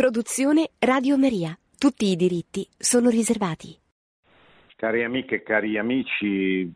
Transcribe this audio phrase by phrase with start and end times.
[0.00, 1.54] Produzione Radio Maria.
[1.78, 3.76] Tutti i diritti sono riservati.
[4.74, 6.72] Cari amiche e cari amici,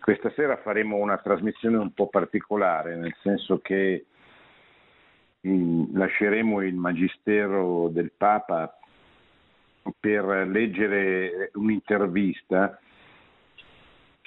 [0.00, 4.06] questa sera faremo una trasmissione un po' particolare, nel senso che
[5.44, 8.78] mm, lasceremo il Magistero del Papa
[9.98, 12.78] per leggere un'intervista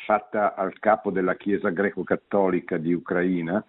[0.06, 3.64] fatta al capo della Chiesa greco-cattolica di Ucraina,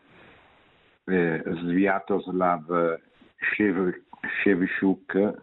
[1.04, 2.98] eh, Sviatoslav
[4.40, 5.34] Shevchuk,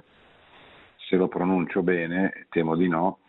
[0.97, 3.19] se lo pronuncio bene, temo di no,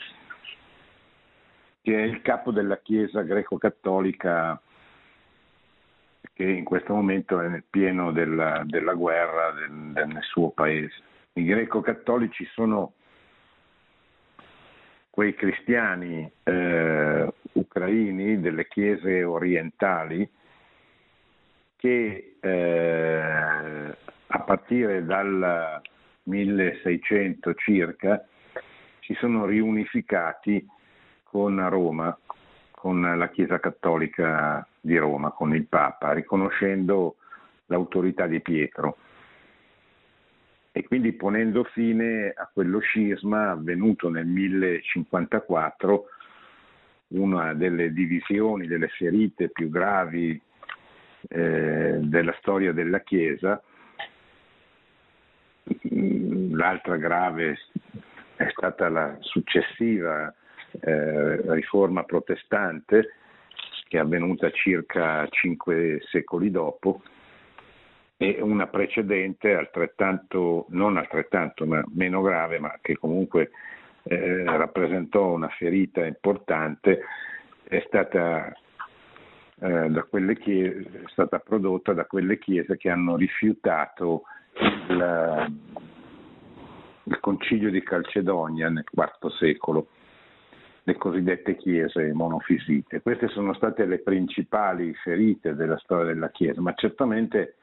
[1.83, 4.61] che è il capo della Chiesa greco-cattolica
[6.33, 10.95] che in questo momento è nel pieno della, della guerra del, del suo paese.
[11.35, 12.95] I greco-cattolici sono
[15.11, 20.27] quei cristiani eh, ucraini delle chiese orientali
[21.77, 23.82] che eh,
[24.35, 25.81] a partire dal
[26.25, 28.25] 1600 circa
[29.01, 30.67] si sono riunificati
[31.23, 32.17] con Roma,
[32.71, 37.17] con la Chiesa Cattolica di Roma, con il Papa, riconoscendo
[37.67, 38.97] l'autorità di Pietro.
[40.73, 46.05] E quindi ponendo fine a quello scisma avvenuto nel 1054,
[47.09, 50.41] una delle divisioni, delle ferite più gravi
[51.29, 53.63] eh, della storia della Chiesa,
[56.63, 57.59] l'altra grave
[58.37, 60.33] è stata la successiva
[60.81, 63.15] eh, riforma protestante
[63.89, 67.03] che è avvenuta circa cinque secoli dopo
[68.17, 73.51] e una precedente altrettanto, non altrettanto, ma meno grave, ma che comunque
[74.05, 77.01] eh, rappresentò una ferita importante,
[77.65, 78.55] è stata,
[79.61, 84.23] eh, chiese, è stata prodotta da quelle chiese che hanno rifiutato
[84.89, 85.72] il,
[87.05, 89.89] il concilio di Calcedonia nel IV secolo,
[90.85, 93.03] le cosiddette chiese monofisite.
[93.03, 97.57] Queste sono state le principali ferite della storia della Chiesa, ma certamente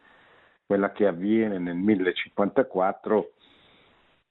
[0.65, 3.31] quella che avviene nel 1054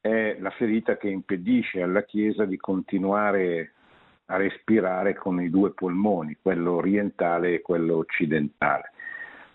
[0.01, 3.73] è la ferita che impedisce alla Chiesa di continuare
[4.27, 8.93] a respirare con i due polmoni, quello orientale e quello occidentale,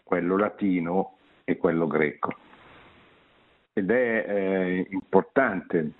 [0.03, 2.35] quello latino e quello greco
[3.73, 5.91] ed è eh, importante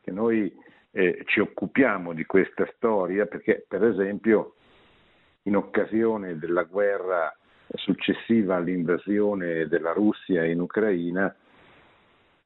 [0.00, 0.52] che noi
[0.90, 4.54] eh, ci occupiamo di questa storia perché per esempio
[5.42, 7.34] in occasione della guerra
[7.74, 11.34] successiva all'invasione della Russia in Ucraina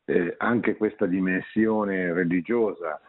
[0.05, 3.01] eh, anche questa dimensione religiosa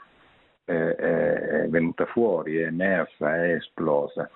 [0.65, 4.29] eh, è venuta fuori, è emersa, è esplosa.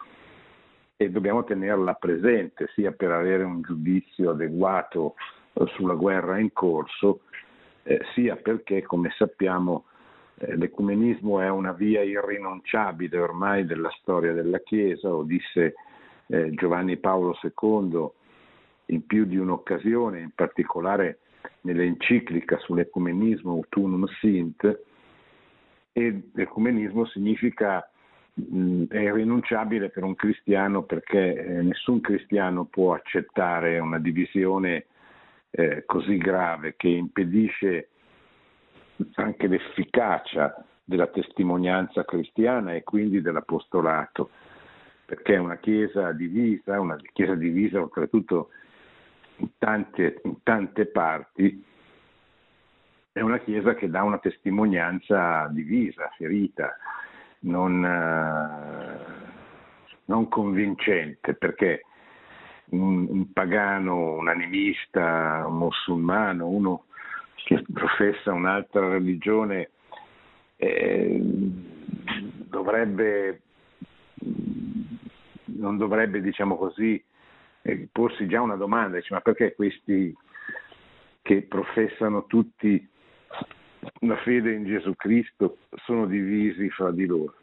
[0.96, 5.14] E dobbiamo tenerla presente sia per avere un giudizio adeguato
[5.66, 7.22] sulla guerra in corso,
[7.84, 9.86] eh, sia perché, come sappiamo,
[10.36, 15.76] eh, l'ecumenismo è una via irrinunciabile ormai della storia della Chiesa, lo disse
[16.28, 18.10] eh, Giovanni Paolo II
[18.88, 21.20] in più di un'occasione, in particolare
[21.62, 24.82] nell'enciclica sull'ecumenismo Autunum Sint,
[25.92, 27.90] e l'ecumenismo significa
[28.34, 34.86] mh, è irrinunciabile per un cristiano perché eh, nessun cristiano può accettare una divisione
[35.58, 37.90] eh, così grave che impedisce
[39.16, 44.30] anche l'efficacia della testimonianza cristiana e quindi dell'apostolato,
[45.06, 48.50] perché una Chiesa divisa, una Chiesa divisa oltretutto
[49.38, 51.66] in tante, in tante parti,
[53.12, 56.78] è una Chiesa che dà una testimonianza divisa, ferita,
[57.40, 59.00] non, eh,
[60.06, 61.82] non convincente, perché
[62.70, 66.86] un, un pagano, un animista, un musulmano, uno
[67.46, 69.70] che professa un'altra religione,
[70.58, 71.20] eh,
[72.50, 73.42] dovrebbe,
[75.46, 77.02] non dovrebbe, diciamo così,
[77.62, 80.14] eh, porsi già una domanda, dice, ma perché questi
[81.22, 82.88] che professano tutti
[84.02, 87.34] la fede in Gesù Cristo sono divisi fra di loro?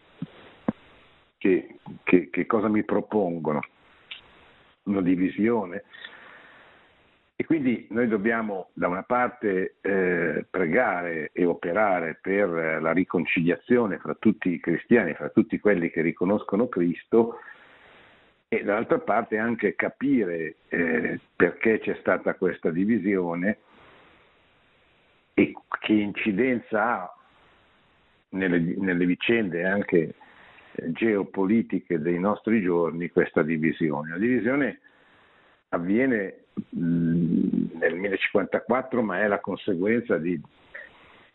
[1.39, 3.61] Che, che, che cosa mi propongono?
[4.85, 5.85] Una divisione.
[7.37, 12.49] E quindi noi dobbiamo da una parte eh, pregare e operare per
[12.81, 17.41] la riconciliazione fra tutti i cristiani, fra tutti quelli che riconoscono Cristo,
[18.47, 23.59] e dall'altra parte anche capire eh, perché c'è stata questa divisione
[25.35, 27.17] e che incidenza ha
[28.31, 30.15] nelle, nelle vicende anche
[30.89, 34.11] geopolitiche dei nostri giorni questa divisione.
[34.11, 34.81] La divisione
[35.69, 40.41] avviene mh, nel 1054, ma è la conseguenza di,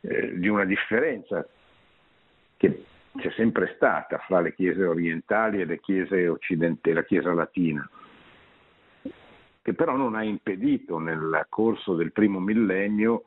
[0.01, 1.47] eh, di una differenza
[2.57, 2.83] che
[3.15, 7.89] c'è sempre stata fra le chiese orientali e le chiese occidentali, la chiesa latina,
[9.61, 13.25] che però non ha impedito nel corso del primo millennio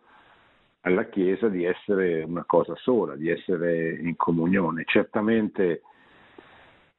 [0.82, 4.82] alla Chiesa di essere una cosa sola, di essere in comunione.
[4.84, 5.82] Certamente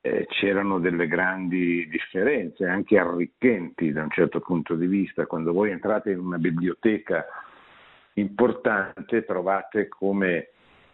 [0.06, 5.26] eh, c'erano delle grandi differenze, anche arricchenti da un certo punto di vista.
[5.26, 7.26] Quando voi entrate in una biblioteca
[8.16, 10.50] importante trovate come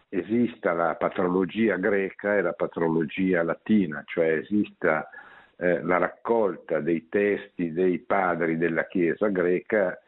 [0.10, 5.10] esista la patrologia greca e la patrologia latina, cioè esista
[5.56, 10.00] eh, la raccolta dei testi dei padri della Chiesa greca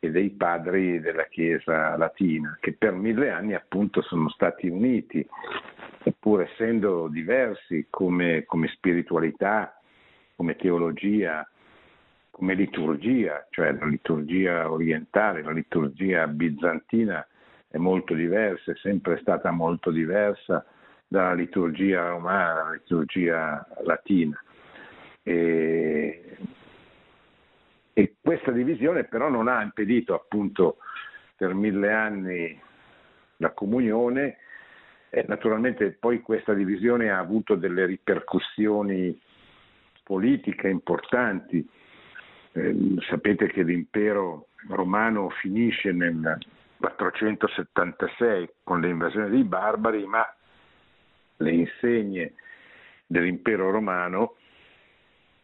[0.00, 5.24] e dei padri della Chiesa latina, che per mille anni appunto sono stati uniti,
[6.18, 9.78] pur essendo diversi come, come spiritualità,
[10.36, 11.48] come teologia,
[12.30, 17.26] come liturgia, cioè la liturgia orientale, la liturgia bizantina
[17.68, 20.64] è molto diversa, è sempre stata molto diversa
[21.06, 24.40] dalla liturgia romana, dalla liturgia latina.
[25.22, 26.36] E,
[27.92, 30.76] e questa divisione però non ha impedito appunto
[31.36, 32.60] per mille anni
[33.38, 34.36] la comunione
[35.10, 39.18] e naturalmente poi questa divisione ha avuto delle ripercussioni
[40.02, 41.66] politiche importanti.
[42.52, 46.38] Eh, sapete che l'impero romano finisce nel
[46.78, 50.24] 476 con l'invasione dei barbari, ma
[51.36, 52.34] le insegne
[53.06, 54.34] dell'impero romano,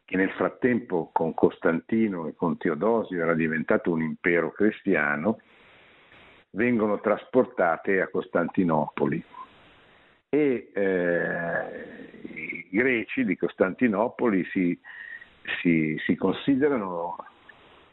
[0.05, 5.41] che nel frattempo con Costantino e con Teodosio era diventato un impero cristiano,
[6.51, 9.25] vengono trasportate a Costantinopoli
[10.35, 14.77] e eh, i greci di Costantinopoli si,
[15.61, 17.17] si, si considerano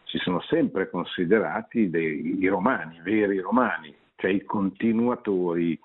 [0.06, 5.80] si sono sempre considerati dei romani, veri romani, cioè i continuatori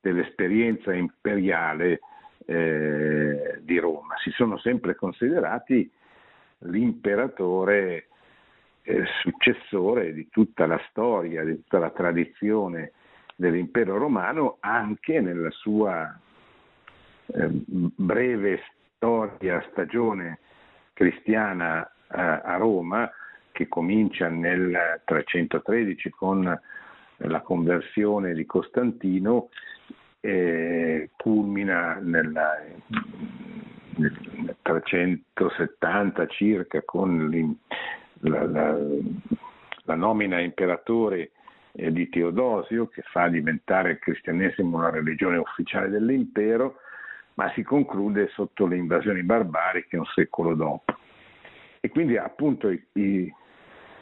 [0.00, 2.00] dell'esperienza imperiale
[2.44, 4.16] eh, di Roma.
[4.22, 5.90] Si sono sempre considerati
[6.58, 8.08] l'imperatore
[8.82, 12.92] eh, successore di tutta la storia, di tutta la tradizione
[13.36, 16.18] dell'impero romano, anche nella sua
[17.26, 18.60] eh, breve
[18.96, 20.40] storia, stagione
[20.94, 23.10] cristiana a Roma,
[23.50, 26.60] che comincia nel 313 con
[27.16, 29.48] la conversione di Costantino,
[30.20, 32.32] eh, culmina nel
[34.62, 37.58] 370 circa con
[38.20, 38.76] la, la,
[39.84, 41.30] la nomina imperatore
[41.76, 46.80] eh, di Teodosio che fa diventare il cristianesimo la religione ufficiale dell'impero,
[47.34, 50.96] ma si conclude sotto le invasioni barbariche un secolo dopo.
[51.80, 53.32] E quindi appunto i, i,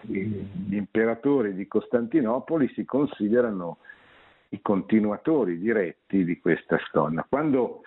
[0.03, 3.79] gli imperatori di Costantinopoli si considerano
[4.51, 7.27] i continuatori diretti di questa storia.
[7.29, 7.83] Quando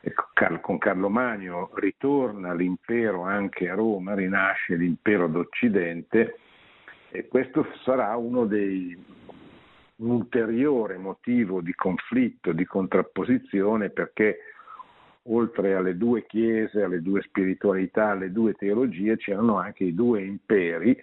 [0.00, 0.26] ecco,
[0.60, 6.38] con Carlo Magno ritorna l'impero anche a Roma, rinasce l'impero d'Occidente,
[7.10, 8.96] e questo sarà uno dei,
[9.96, 14.38] un ulteriore motivo di conflitto, di contrapposizione, perché
[15.28, 21.00] oltre alle due chiese, alle due spiritualità, alle due teologie, c'erano anche i due imperi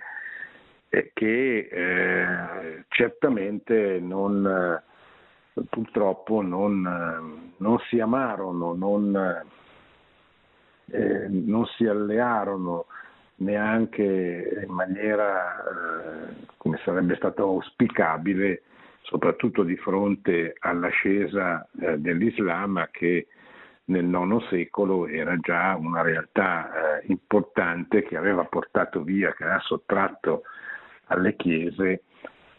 [0.89, 9.44] eh, che eh, certamente non, eh, purtroppo non, eh, non, si amarono, non,
[10.87, 12.87] eh, non, si allearono
[13.35, 18.63] neanche in maniera eh, come sarebbe stato auspicabile,
[19.01, 23.27] soprattutto di fronte all'ascesa dell'Islam che
[23.85, 29.59] nel IX secolo era già una realtà eh, importante che aveva portato via, che aveva
[29.59, 30.43] sottratto
[31.05, 32.03] alle chiese,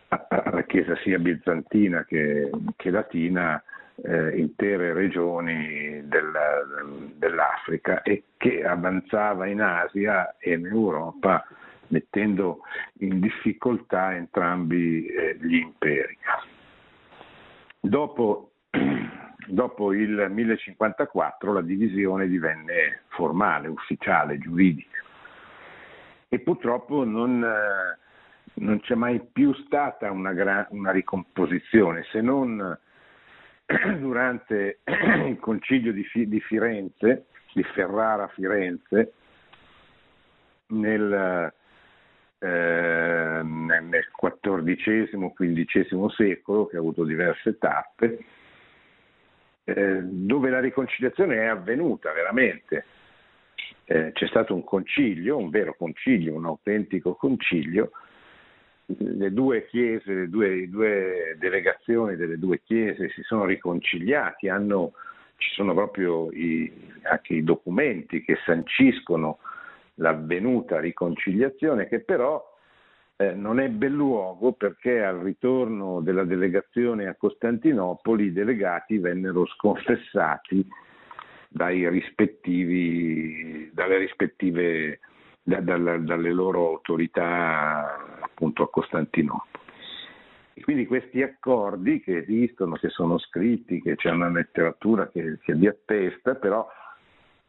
[0.08, 3.62] alla chiesa sia bizantina che, che latina,
[4.04, 6.64] eh, intere regioni della,
[7.14, 11.46] dell'Africa e che avanzava in Asia e in Europa
[11.92, 12.60] mettendo
[13.00, 16.18] in difficoltà entrambi eh, gli imperi.
[17.80, 18.52] Dopo
[19.46, 25.00] dopo il 1054 la divisione divenne formale, ufficiale, giuridica
[26.28, 27.98] e purtroppo non, eh,
[28.54, 32.78] non c'è mai più stata una, gra- una ricomposizione se non
[33.98, 34.78] durante
[35.28, 39.12] il concilio di, Fi- di Firenze, di Ferrara Firenze,
[40.68, 41.52] nel,
[42.48, 48.18] nel XIV-XV secolo, che ha avuto diverse tappe,
[49.64, 52.84] eh, dove la riconciliazione è avvenuta veramente.
[53.84, 57.92] Eh, c'è stato un concilio, un vero concilio, un autentico concilio,
[58.86, 64.92] le due chiese, le due, due, delegazioni delle due chiese si sono riconciliati, hanno,
[65.36, 66.70] ci sono proprio i,
[67.02, 69.38] anche i documenti che sanciscono
[69.94, 72.42] l'avvenuta riconciliazione che però
[73.16, 80.66] eh, non ebbe luogo perché al ritorno della delegazione a Costantinopoli i delegati vennero sconfessati
[81.48, 83.70] dalle rispettive
[85.42, 89.60] da, da, dalle loro autorità appunto a Costantinopoli.
[90.54, 95.54] E quindi questi accordi che esistono, che sono scritti, che c'è una letteratura che, che
[95.54, 96.66] li attesta, però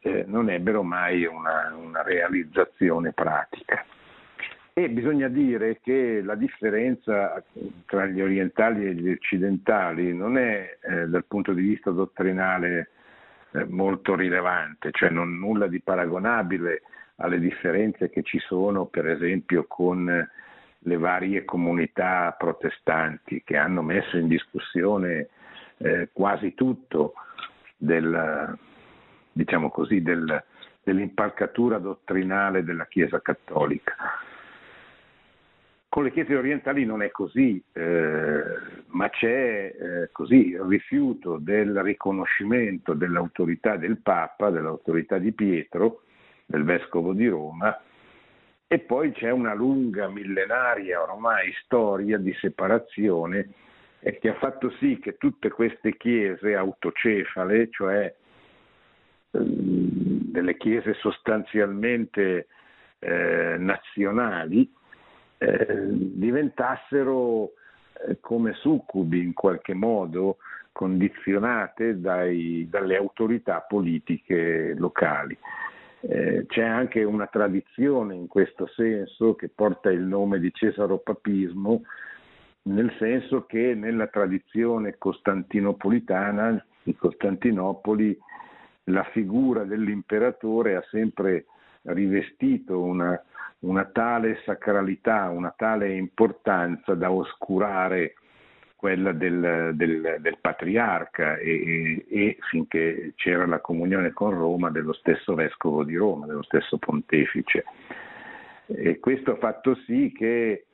[0.04, 3.84] eh, non ebbero mai una, una realizzazione pratica.
[4.74, 7.42] E bisogna dire che la differenza
[7.86, 12.90] tra gli orientali e gli occidentali non è eh, dal punto di vista dottrinale
[13.52, 16.82] eh, molto rilevante, cioè non nulla di paragonabile
[17.16, 20.28] alle differenze che ci sono per esempio con
[20.86, 25.28] le varie comunità protestanti che hanno messo in discussione
[25.78, 27.14] eh, quasi tutto
[27.76, 28.58] del,
[29.34, 30.42] diciamo così, del,
[30.82, 33.94] dell'impalcatura dottrinale della Chiesa cattolica.
[35.88, 38.42] Con le chiese orientali non è così, eh,
[38.86, 46.02] ma c'è eh, così il rifiuto del riconoscimento dell'autorità del Papa, dell'autorità di Pietro,
[46.46, 47.80] del vescovo di Roma,
[48.66, 53.50] e poi c'è una lunga, millenaria ormai storia di separazione
[54.00, 58.12] che ha fatto sì che tutte queste chiese autocefale, cioè
[59.40, 62.46] delle chiese sostanzialmente
[62.98, 64.70] eh, nazionali,
[65.38, 67.52] eh, diventassero
[68.06, 70.38] eh, come succubi in qualche modo
[70.72, 75.36] condizionate dai, dalle autorità politiche locali.
[76.00, 81.82] Eh, c'è anche una tradizione in questo senso che porta il nome di Cesaropapismo,
[82.62, 88.18] nel senso che nella tradizione costantinopolitana di Costantinopoli
[88.84, 91.46] la figura dell'imperatore ha sempre
[91.82, 93.20] rivestito una,
[93.60, 98.14] una tale sacralità, una tale importanza da oscurare
[98.76, 105.34] quella del, del, del patriarca e, e, finché c'era la comunione con Roma dello stesso
[105.34, 107.64] vescovo di Roma, dello stesso pontefice.
[108.66, 110.66] E questo ha fatto sì che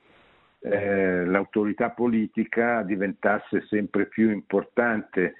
[0.59, 5.35] eh, l'autorità politica diventasse sempre più importante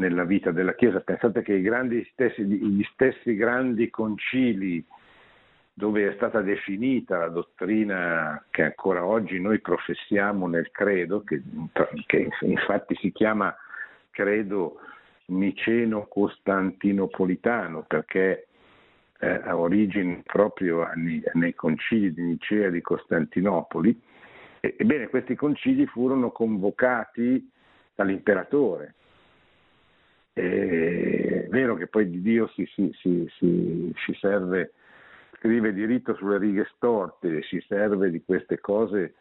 [0.00, 0.98] nella vita della Chiesa.
[1.00, 4.84] Pensate che i stessi, gli stessi grandi concili
[5.72, 11.42] dove è stata definita la dottrina che ancora oggi noi professiamo nel credo, che,
[12.06, 13.54] che infatti si chiama
[14.10, 14.80] credo
[15.26, 18.48] niceno-costantinopolitano, perché
[19.20, 24.02] eh, ha origine proprio nei, nei concili di Nicea e di Costantinopoli.
[24.60, 27.50] Ebbene, questi concili furono convocati
[27.94, 28.94] dall'imperatore.
[30.40, 34.72] È vero che poi di Dio si, si, si, si serve
[35.40, 39.14] scrive diritto sulle righe storte, si serve di queste cose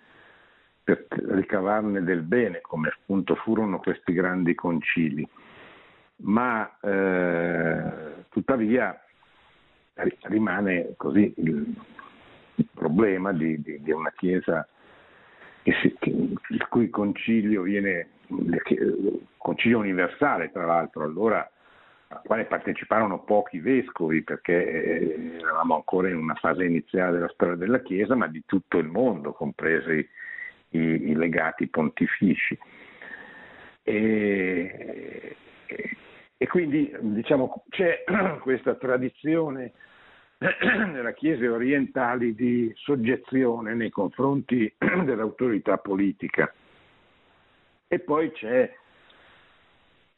[0.84, 5.28] per ricavarne del bene, come appunto furono questi grandi concili.
[6.18, 9.02] Ma eh, tuttavia
[10.24, 11.74] rimane così il,
[12.56, 14.68] il problema di, di, di, una Chiesa
[15.64, 18.08] che si, che, il cui concilio viene,
[19.38, 21.50] concilio universale tra l'altro, allora
[22.12, 27.56] al quale parteciparono pochi vescovi perché eh, eravamo ancora in una fase iniziale della storia
[27.56, 30.08] della Chiesa, ma di tutto il mondo, compresi
[30.70, 32.58] i, i legati pontifici.
[33.84, 35.36] E,
[36.38, 38.04] e quindi diciamo, c'è
[38.42, 39.74] questa tradizione
[40.40, 46.52] nella Chiesa orientali di soggezione nei confronti dell'autorità politica.
[47.92, 48.72] E poi c'è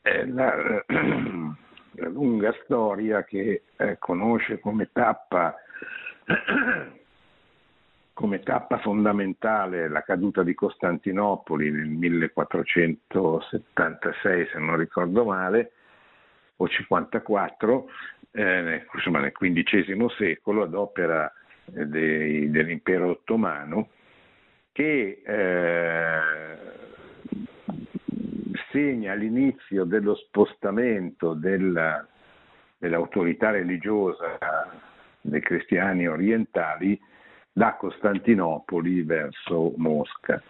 [0.01, 5.55] eh, la, la lunga storia che eh, conosce come tappa,
[8.11, 15.71] come tappa fondamentale la caduta di Costantinopoli nel 1476, se non ricordo male,
[16.57, 17.87] o 54,
[18.31, 21.33] eh, insomma nel XV secolo, ad opera
[21.73, 23.91] eh, dei, dell'impero ottomano,
[24.73, 26.89] che eh,
[28.71, 32.05] segna l'inizio dello spostamento della,
[32.77, 34.37] dell'autorità religiosa
[35.21, 36.99] dei cristiani orientali
[37.51, 40.41] da Costantinopoli verso Mosca.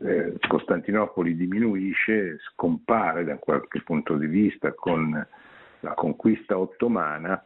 [0.00, 5.26] Eh, Costantinopoli diminuisce, scompare da qualche punto di vista con
[5.80, 7.42] la conquista ottomana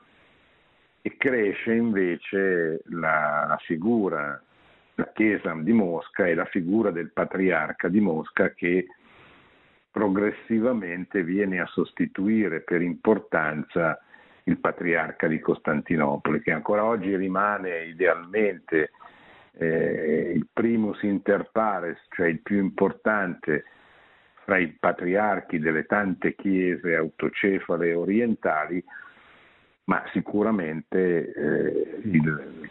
[1.01, 4.41] e cresce invece la, la figura
[4.95, 8.87] la Chiesa di Mosca e la figura del patriarca di Mosca che
[9.93, 14.01] progressivamente viene a sostituire per importanza
[14.45, 18.91] il patriarca di Costantinopoli, che ancora oggi rimane idealmente
[19.59, 23.65] eh, il primus inter pares, cioè il più importante
[24.45, 28.83] fra i patriarchi delle tante chiese autocefale orientali,
[29.85, 32.71] ma sicuramente eh, il,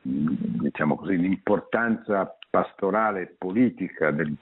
[0.00, 4.34] diciamo così, l'importanza pastorale e politica del,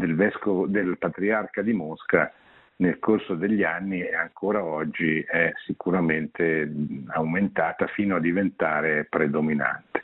[0.00, 2.32] del, vescovo, del patriarca di Mosca
[2.76, 6.72] nel corso degli anni e ancora oggi è sicuramente
[7.08, 10.02] aumentata fino a diventare predominante.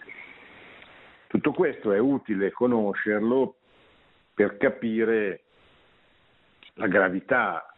[1.27, 3.57] Tutto questo è utile conoscerlo
[4.35, 5.41] per capire
[6.75, 7.71] la gravità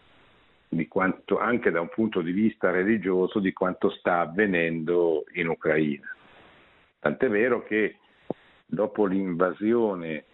[0.89, 6.15] quanto, anche da un punto di vista religioso, di quanto sta avvenendo in Ucraina.
[6.99, 7.99] Tant'è vero che
[8.67, 10.25] dopo l'invasione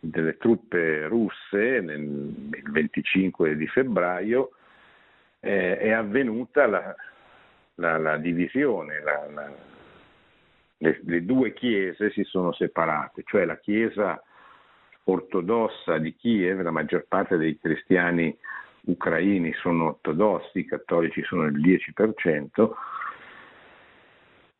[0.00, 4.50] delle truppe russe nel, il 25 di febbraio
[5.40, 6.94] eh, è avvenuta la,
[7.76, 9.50] la, la divisione, la,
[10.78, 14.22] le, le due chiese si sono separate, cioè la chiesa
[15.04, 18.36] ortodossa di Kiev, la maggior parte dei cristiani
[18.82, 22.70] ucraini sono ortodossi, i cattolici sono il 10%,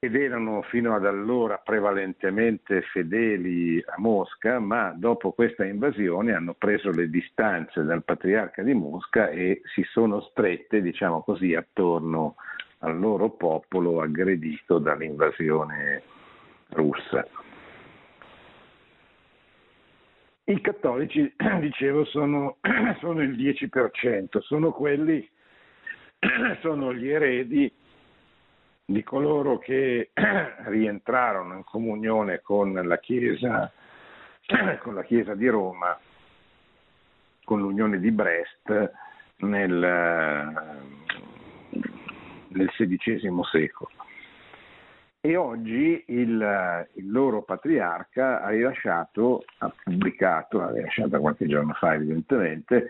[0.00, 6.92] ed erano fino ad allora prevalentemente fedeli a Mosca, ma dopo questa invasione hanno preso
[6.92, 12.36] le distanze dal patriarca di Mosca e si sono strette, diciamo così, attorno
[12.80, 16.02] al loro popolo aggredito dall'invasione
[16.68, 17.26] russa.
[20.44, 22.58] I cattolici, dicevo, sono,
[23.00, 25.28] sono il 10%, sono quelli,
[26.62, 27.72] sono gli eredi
[28.90, 30.12] di coloro che
[30.64, 33.70] rientrarono in comunione con la Chiesa,
[34.80, 35.94] con la Chiesa di Roma,
[37.44, 38.92] con l'Unione di Brest
[39.40, 39.78] nel,
[42.48, 43.90] nel XVI secolo.
[45.20, 51.92] E oggi il, il, loro patriarca ha rilasciato, ha pubblicato, l'ha rilasciata qualche giorno fa
[51.92, 52.88] evidentemente,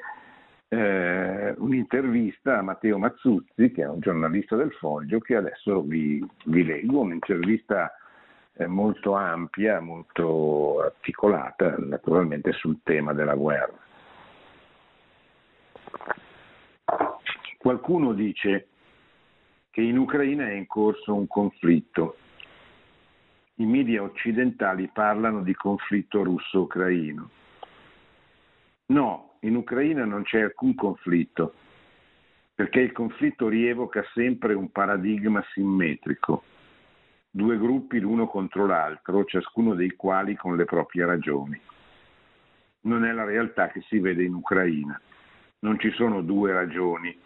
[0.68, 6.64] eh, un'intervista a Matteo Mazzuzzi, che è un giornalista del Foglio, che adesso vi, vi
[6.64, 7.92] leggo, un'intervista
[8.52, 13.86] eh, molto ampia, molto articolata, naturalmente sul tema della guerra.
[17.56, 18.68] Qualcuno dice
[19.70, 22.16] che in Ucraina è in corso un conflitto.
[23.56, 27.30] I media occidentali parlano di conflitto russo-ucraino.
[28.86, 31.54] No, in Ucraina non c'è alcun conflitto,
[32.54, 36.42] perché il conflitto rievoca sempre un paradigma simmetrico,
[37.30, 41.60] due gruppi l'uno contro l'altro, ciascuno dei quali con le proprie ragioni.
[42.80, 45.00] Non è la realtà che si vede in Ucraina,
[45.60, 47.16] non ci sono due ragioni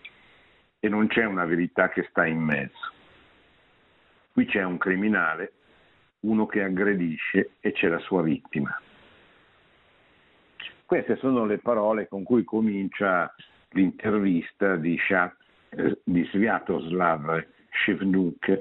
[0.79, 2.91] e non c'è una verità che sta in mezzo.
[4.33, 5.53] Qui c'è un criminale,
[6.21, 8.79] uno che aggredisce e c'è la sua vittima.
[10.93, 13.35] Queste sono le parole con cui comincia
[13.71, 15.35] l'intervista di, Shat,
[15.71, 18.61] eh, di Sviatoslav Shevnuk,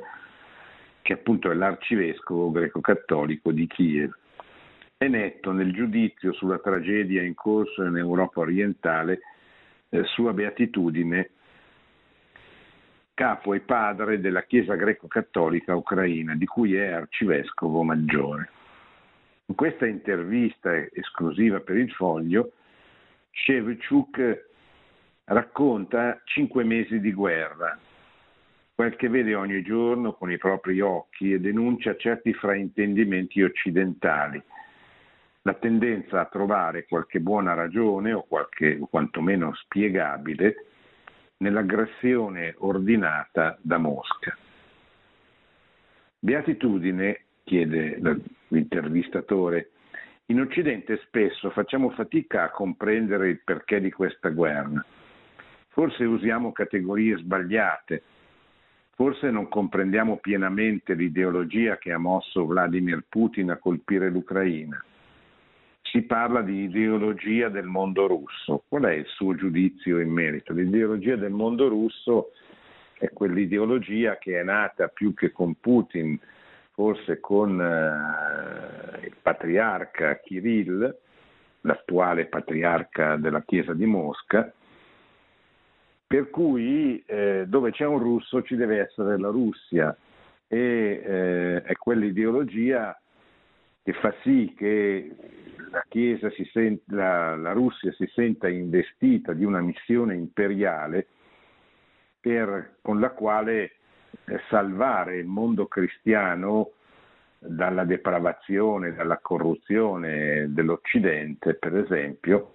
[1.01, 4.17] che appunto è l'arcivescovo greco-cattolico di Kiev.
[4.95, 9.19] È netto nel giudizio sulla tragedia in corso in Europa orientale,
[9.89, 11.31] eh, sua beatitudine,
[13.13, 18.51] capo e padre della Chiesa greco-cattolica ucraina, di cui è arcivescovo maggiore.
[19.51, 22.53] In questa intervista esclusiva per il foglio,
[23.31, 24.45] Shevchuk
[25.25, 27.77] racconta cinque mesi di guerra,
[28.73, 34.41] quel che vede ogni giorno con i propri occhi e denuncia certi fraintendimenti occidentali,
[35.41, 40.65] la tendenza a trovare qualche buona ragione o, qualche, o quantomeno spiegabile
[41.39, 44.33] nell'aggressione ordinata da Mosca.
[46.19, 47.99] Beatitudine chiede
[48.47, 49.71] l'intervistatore,
[50.27, 54.85] in Occidente spesso facciamo fatica a comprendere il perché di questa guerra.
[55.67, 58.03] Forse usiamo categorie sbagliate,
[58.95, 64.81] forse non comprendiamo pienamente l'ideologia che ha mosso Vladimir Putin a colpire l'Ucraina.
[65.81, 68.63] Si parla di ideologia del mondo russo.
[68.69, 70.53] Qual è il suo giudizio in merito?
[70.53, 72.31] L'ideologia del mondo russo
[72.97, 76.17] è quell'ideologia che è nata più che con Putin
[76.81, 80.97] forse con eh, il patriarca Kirill,
[81.61, 84.51] l'attuale patriarca della Chiesa di Mosca,
[86.07, 89.95] per cui eh, dove c'è un russo ci deve essere la Russia.
[90.47, 92.99] E eh, è quell'ideologia
[93.83, 95.15] che fa sì che
[95.69, 95.85] la,
[96.51, 101.05] sent, la, la Russia si senta investita di una missione imperiale
[102.19, 103.73] per, con la quale
[104.49, 106.71] salvare il mondo cristiano
[107.37, 112.53] dalla depravazione, dalla corruzione dell'Occidente, per esempio,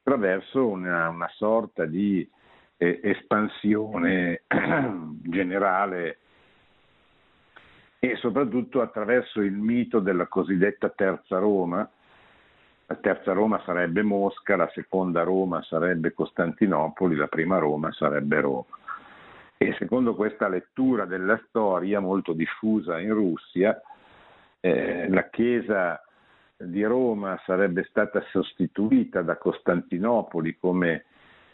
[0.00, 2.28] attraverso una, una sorta di
[2.76, 4.42] eh, espansione
[5.22, 6.18] generale
[7.98, 11.88] e soprattutto attraverso il mito della cosiddetta terza Roma.
[12.88, 18.64] La terza Roma sarebbe Mosca, la seconda Roma sarebbe Costantinopoli, la prima Roma sarebbe Roma.
[19.58, 23.80] E secondo questa lettura della storia molto diffusa in Russia,
[24.60, 26.00] eh, la Chiesa
[26.56, 31.04] di Roma sarebbe stata sostituita da Costantinopoli come,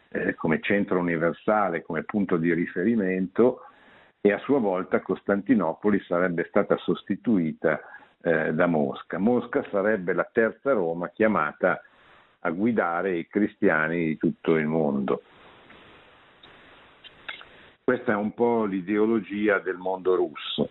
[0.08, 3.66] eh, come centro universale, come punto di riferimento
[4.20, 7.80] e a sua volta Costantinopoli sarebbe stata sostituita
[8.20, 9.18] eh, da Mosca.
[9.18, 11.80] Mosca sarebbe la terza Roma chiamata
[12.40, 15.22] a guidare i cristiani di tutto il mondo.
[17.84, 20.70] Questa è un po' l'ideologia del mondo russo.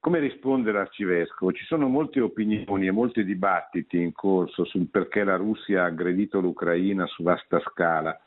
[0.00, 1.52] Come risponde l'arcivescovo?
[1.52, 6.40] Ci sono molte opinioni e molti dibattiti in corso sul perché la Russia ha aggredito
[6.40, 8.18] l'Ucraina su vasta scala,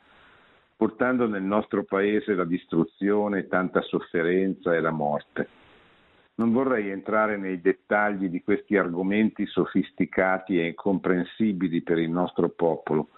[0.76, 5.48] portando nel nostro paese la distruzione, tanta sofferenza e la morte.
[6.36, 13.08] Non vorrei entrare nei dettagli di questi argomenti sofisticati e incomprensibili per il nostro popolo,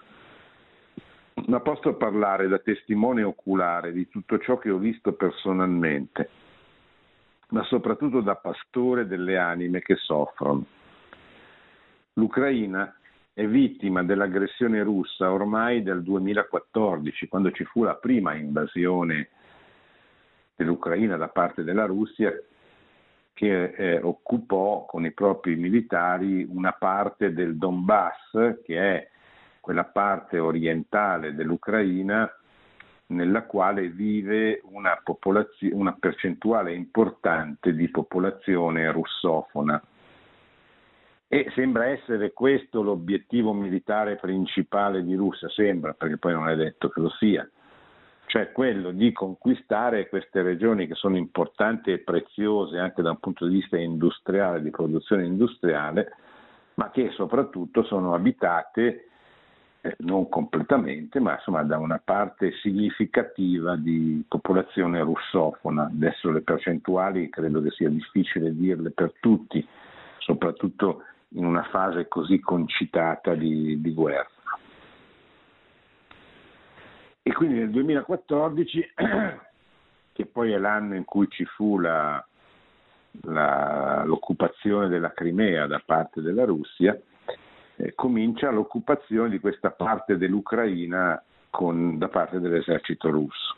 [1.46, 6.31] ma posso parlare da testimone oculare di tutto ciò che ho visto personalmente
[7.49, 10.64] ma soprattutto da pastore delle anime che soffrono.
[12.14, 12.94] L'Ucraina
[13.33, 19.29] è vittima dell'aggressione russa ormai dal 2014, quando ci fu la prima invasione
[20.57, 22.33] dell'Ucraina da parte della Russia
[23.35, 29.09] che eh, occupò con i propri militari una parte del Donbass, che è
[29.67, 32.33] quella parte orientale dell'Ucraina
[33.07, 34.97] nella quale vive una,
[35.73, 39.83] una percentuale importante di popolazione russofona.
[41.27, 46.89] E sembra essere questo l'obiettivo militare principale di Russia, sembra, perché poi non è detto
[46.89, 47.49] che lo sia,
[48.27, 53.49] cioè quello di conquistare queste regioni che sono importanti e preziose anche da un punto
[53.49, 56.13] di vista industriale, di produzione industriale,
[56.75, 59.09] ma che soprattutto sono abitate
[59.87, 65.85] eh, non completamente, ma insomma da una parte significativa di popolazione russofona.
[65.85, 69.66] Adesso le percentuali credo che sia difficile dirle per tutti,
[70.18, 74.29] soprattutto in una fase così concitata di, di guerra.
[77.22, 78.92] E quindi nel 2014,
[80.12, 82.25] che poi è l'anno in cui ci fu la,
[83.22, 86.99] la, l'occupazione della Crimea da parte della Russia,
[87.77, 93.57] eh, comincia l'occupazione di questa parte dell'Ucraina con, da parte dell'esercito russo.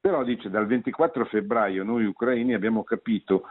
[0.00, 3.46] Però dice dal 24 febbraio noi ucraini abbiamo capito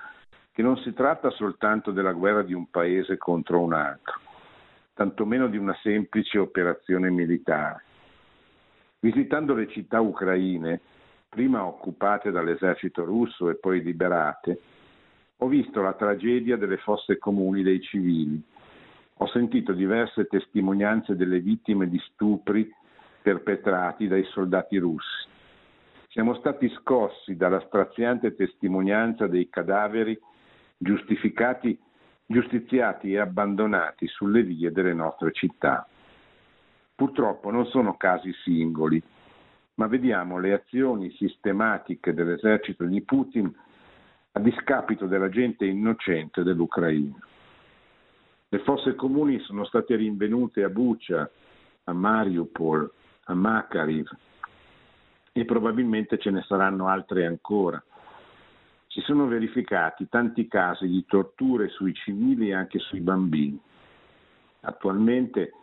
[0.51, 4.19] che non si tratta soltanto della guerra di un paese contro un altro,
[4.93, 7.83] tantomeno di una semplice operazione militare.
[8.99, 10.79] Visitando le città ucraine,
[11.27, 14.59] prima occupate dall'esercito russo e poi liberate,
[15.37, 18.39] ho visto la tragedia delle fosse comuni dei civili,
[19.17, 22.69] ho sentito diverse testimonianze delle vittime di stupri
[23.21, 25.27] perpetrati dai soldati russi.
[26.09, 30.19] Siamo stati scossi dalla straziante testimonianza dei cadaveri
[30.77, 31.79] giustiziati
[33.11, 35.87] e abbandonati sulle vie delle nostre città.
[36.95, 39.01] Purtroppo non sono casi singoli,
[39.75, 43.51] ma vediamo le azioni sistematiche dell'esercito di Putin
[44.33, 47.17] a discapito della gente innocente dell'Ucraina.
[48.53, 51.27] Le fosse comuni sono state rinvenute a Bucia,
[51.85, 52.87] a Mariupol,
[53.23, 54.07] a Makariv
[55.31, 57.83] e probabilmente ce ne saranno altre ancora.
[58.85, 63.59] Si sono verificati tanti casi di torture sui civili e anche sui bambini.
[64.59, 65.53] Attualmente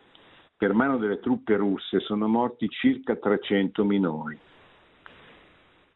[0.57, 4.37] per mano delle truppe russe sono morti circa 300 minori.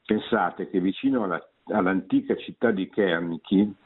[0.07, 3.83] Pensate che vicino alla, all'antica città di Kerniki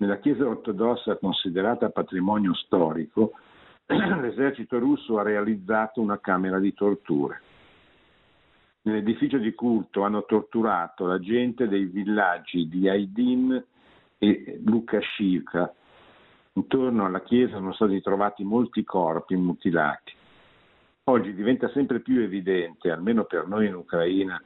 [0.00, 3.32] nella Chiesa ortodossa considerata patrimonio storico,
[3.86, 7.42] l'esercito russo ha realizzato una camera di torture.
[8.82, 13.62] Nell'edificio di culto hanno torturato la gente dei villaggi di Aydin
[14.16, 15.74] e Lukashivka.
[16.54, 20.14] Intorno alla chiesa sono stati trovati molti corpi mutilati.
[21.04, 24.42] Oggi diventa sempre più evidente, almeno per noi in Ucraina,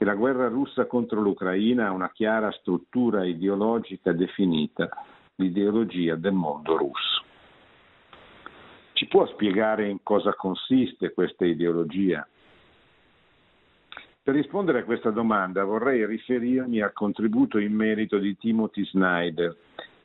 [0.00, 4.88] che la guerra russa contro l'Ucraina ha una chiara struttura ideologica definita,
[5.34, 7.22] l'ideologia del mondo russo.
[8.94, 12.26] Ci può spiegare in cosa consiste questa ideologia?
[14.22, 19.54] Per rispondere a questa domanda vorrei riferirmi al contributo in merito di Timothy Snyder,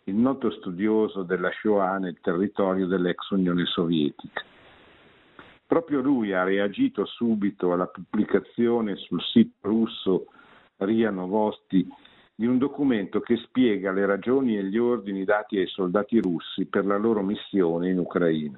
[0.03, 4.43] il noto studioso della Shoah nel territorio dell'ex Unione Sovietica.
[5.75, 10.27] Proprio lui ha reagito subito alla pubblicazione sul sito russo
[10.77, 11.85] RIA Novosti
[12.33, 16.85] di un documento che spiega le ragioni e gli ordini dati ai soldati russi per
[16.85, 18.57] la loro missione in Ucraina.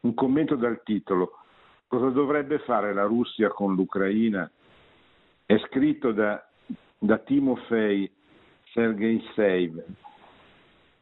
[0.00, 1.38] Un commento dal titolo
[1.86, 4.50] Cosa dovrebbe fare la Russia con l'Ucraina?
[5.46, 6.46] È scritto da,
[6.98, 8.12] da Timofei
[8.74, 9.82] Sergeisev,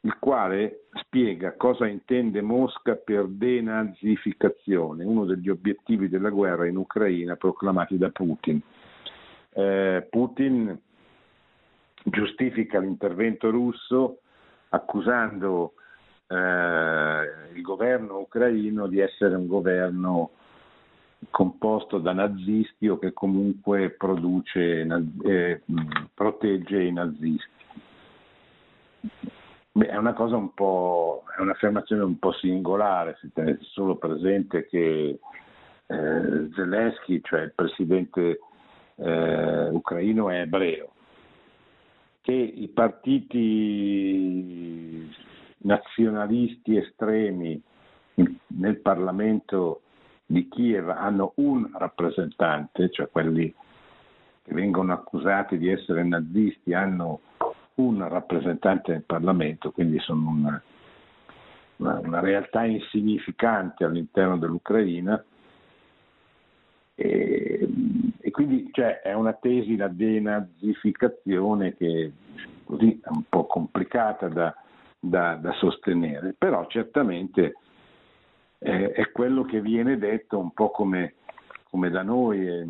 [0.02, 7.36] il quale spiega cosa intende Mosca per denazificazione, uno degli obiettivi della guerra in Ucraina
[7.36, 8.60] proclamati da Putin.
[9.52, 10.78] Eh, Putin
[12.04, 14.20] giustifica l'intervento russo
[14.70, 15.74] accusando
[16.28, 20.30] eh, il governo ucraino di essere un governo
[21.28, 24.86] composto da nazisti o che comunque produce,
[25.24, 25.60] eh,
[26.14, 27.48] protegge i nazisti.
[29.72, 34.66] Beh, è una cosa un po', è un'affermazione un po' singolare, se tenete solo presente
[34.66, 35.20] che
[35.86, 38.40] eh, Zelensky, cioè il presidente
[38.96, 40.90] eh, ucraino, è ebreo,
[42.20, 43.48] che i partiti
[45.58, 47.62] nazionalisti estremi
[48.48, 49.82] nel Parlamento
[50.26, 53.54] di Kiev hanno un rappresentante, cioè quelli
[54.42, 57.20] che vengono accusati di essere nazisti hanno
[57.86, 60.62] un rappresentante nel Parlamento, quindi sono una,
[61.76, 65.22] una, una realtà insignificante all'interno dell'Ucraina.
[66.94, 67.68] E,
[68.20, 72.12] e quindi cioè, è una tesi, la denazificazione che
[72.64, 74.54] così è un po' complicata da,
[74.98, 77.54] da, da sostenere, però certamente
[78.58, 81.14] eh, è quello che viene detto un po' come,
[81.70, 82.66] come da noi, eh,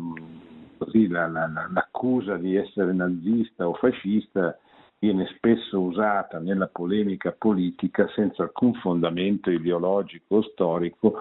[0.77, 4.57] così la, la, l'accusa di essere nazista o fascista
[5.01, 11.15] viene spesso usata nella polemica politica senza alcun fondamento ideologico o storico,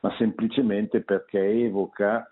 [0.00, 2.30] ma semplicemente perché evoca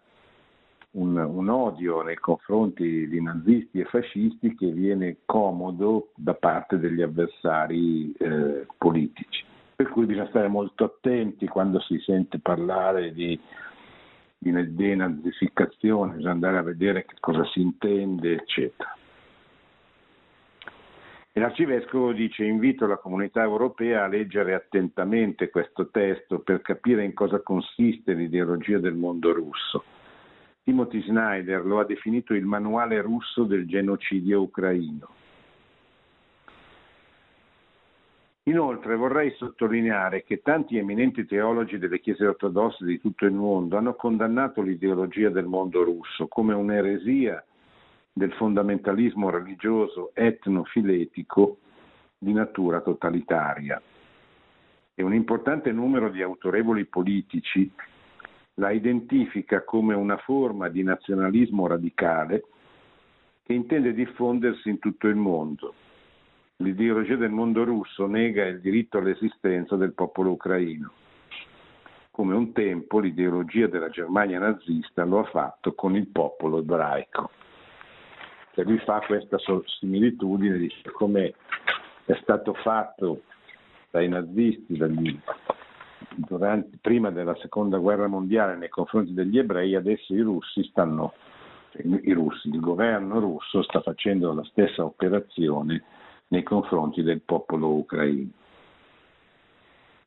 [0.92, 7.03] un, un, odio nei confronti di nazisti e fascisti che viene comodo da parte degli
[7.03, 9.44] avversari eh, politici.
[9.75, 13.38] Per cui bisogna stare molto attenti quando si sente parlare di,
[14.38, 18.96] di denazificazione, bisogna andare a vedere che cosa si intende, eccetera.
[21.37, 27.12] E l'arcivescovo dice invito la comunità europea a leggere attentamente questo testo per capire in
[27.12, 29.85] cosa consiste l'ideologia del mondo russo.
[30.64, 35.09] Timothy Snyder lo ha definito il manuale russo del genocidio ucraino.
[38.44, 43.92] Inoltre vorrei sottolineare che tanti eminenti teologi delle chiese ortodosse di tutto il mondo hanno
[43.92, 47.44] condannato l'ideologia del mondo russo come un'eresia
[48.17, 51.59] del fondamentalismo religioso etnofiletico
[52.17, 53.79] di natura totalitaria.
[54.95, 57.71] E un importante numero di autorevoli politici
[58.55, 62.45] la identifica come una forma di nazionalismo radicale
[63.43, 65.75] che intende diffondersi in tutto il mondo.
[66.57, 70.91] L'ideologia del mondo russo nega il diritto all'esistenza del popolo ucraino,
[72.11, 77.31] come un tempo l'ideologia della Germania nazista lo ha fatto con il popolo ebraico
[78.57, 79.37] che lui fa questa
[79.79, 81.35] similitudine di come
[82.07, 83.25] è stato fatto
[83.90, 85.14] dai nazisti dagli,
[86.14, 91.12] durante, prima della seconda guerra mondiale nei confronti degli ebrei, adesso i russi stanno,
[91.73, 95.85] cioè, i russi, il governo russo sta facendo la stessa operazione
[96.29, 98.31] nei confronti del popolo ucraino.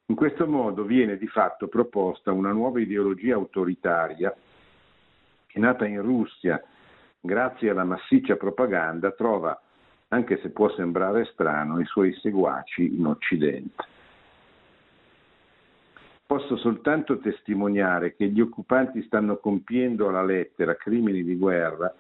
[0.07, 4.35] In questo modo viene di fatto proposta una nuova ideologia autoritaria
[5.45, 6.59] che nata in Russia
[7.19, 9.59] grazie alla massiccia propaganda, trova,
[10.09, 13.85] anche se può sembrare strano, i suoi seguaci in Occidente.
[16.25, 21.93] Posso soltanto testimoniare che gli occupanti stanno compiendo alla lettera crimini di guerra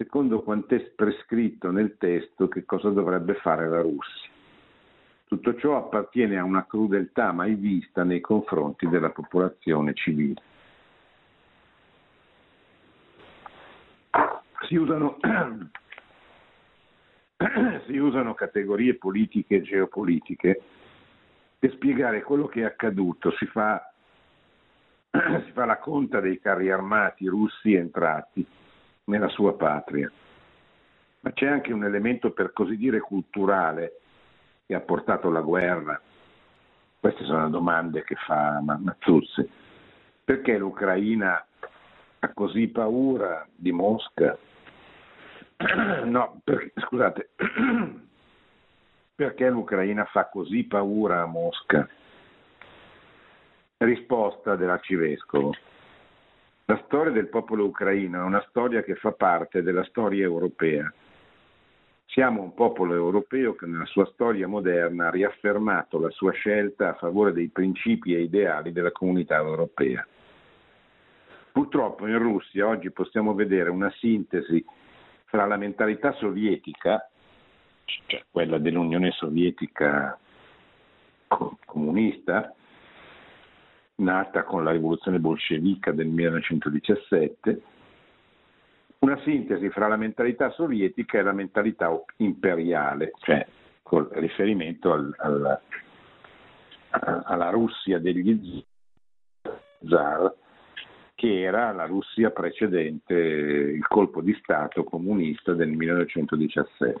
[0.00, 4.30] secondo quanto è prescritto nel testo che cosa dovrebbe fare la Russia.
[5.26, 10.40] Tutto ciò appartiene a una crudeltà mai vista nei confronti della popolazione civile.
[14.70, 15.16] Si usano,
[17.86, 20.62] si usano categorie politiche e geopolitiche
[21.58, 23.92] per spiegare quello che è accaduto, si fa,
[25.10, 28.46] si fa la conta dei carri armati russi entrati
[29.06, 30.08] nella sua patria.
[31.22, 33.98] Ma c'è anche un elemento per così dire culturale
[34.66, 36.00] che ha portato la guerra?
[37.00, 39.50] Queste sono le domande che fa Mazzuzzi.
[40.22, 41.44] Perché l'Ucraina
[42.20, 44.38] ha così paura di Mosca?
[46.04, 47.30] No, perché, scusate,
[49.14, 51.88] perché l'Ucraina fa così paura a Mosca?
[53.78, 55.54] Risposta dell'arcivescovo.
[56.64, 60.92] La storia del popolo ucraino è una storia che fa parte della storia europea.
[62.06, 66.94] Siamo un popolo europeo che nella sua storia moderna ha riaffermato la sua scelta a
[66.94, 70.06] favore dei principi e ideali della comunità europea.
[71.52, 74.64] Purtroppo in Russia oggi possiamo vedere una sintesi
[75.30, 77.08] fra la mentalità sovietica,
[77.84, 80.18] cioè quella dell'Unione Sovietica
[81.64, 82.52] comunista,
[83.96, 87.62] nata con la rivoluzione bolscevica del 1917,
[88.98, 93.46] una sintesi fra la mentalità sovietica e la mentalità imperiale, cioè
[93.82, 95.60] con riferimento al, al,
[97.24, 98.64] alla Russia degli
[99.88, 100.34] zar,
[101.20, 106.98] che era la Russia precedente il colpo di Stato comunista del 1917.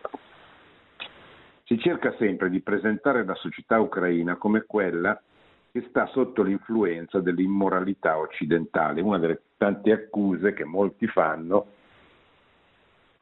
[1.64, 5.18] Si cerca sempre di presentare la società ucraina come quella
[5.72, 9.00] che sta sotto l'influenza dell'immoralità occidentale.
[9.00, 11.68] Una delle tante accuse che molti fanno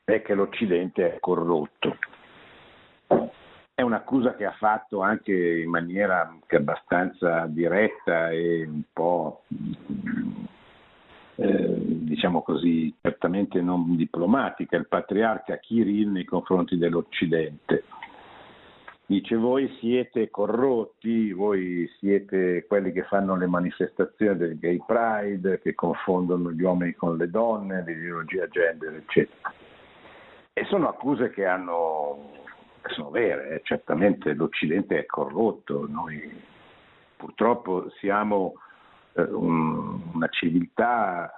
[0.02, 1.96] è che l'Occidente è corrotto.
[3.72, 9.44] È un'accusa che ha fatto anche in maniera anche abbastanza diretta e un po',
[11.40, 17.85] eh, diciamo così, certamente non diplomatica il patriarca Kirill nei confronti dell'Occidente
[19.11, 25.74] Dice voi siete corrotti, voi siete quelli che fanno le manifestazioni del gay pride, che
[25.74, 29.51] confondono gli uomini con le donne, l'ideologia gender, eccetera.
[30.53, 32.33] E sono accuse che, hanno,
[32.88, 33.61] sono vere, eh.
[33.64, 36.31] certamente l'Occidente è corrotto, noi
[37.16, 38.57] purtroppo siamo
[39.22, 41.33] un, una civiltà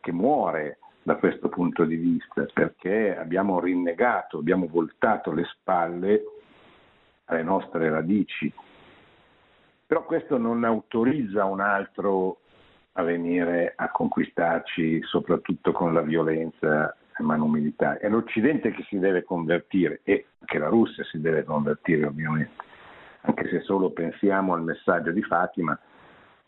[0.00, 6.22] che muore da questo punto di vista, perché abbiamo rinnegato, abbiamo voltato le spalle
[7.26, 8.52] alle nostre radici.
[9.86, 12.38] Però questo non autorizza un altro
[12.92, 17.98] a venire a conquistarci, soprattutto con la violenza e mano militare.
[17.98, 22.64] È l'Occidente che si deve convertire e anche la Russia si deve convertire ovviamente,
[23.20, 25.78] anche se solo pensiamo al messaggio di Fatima.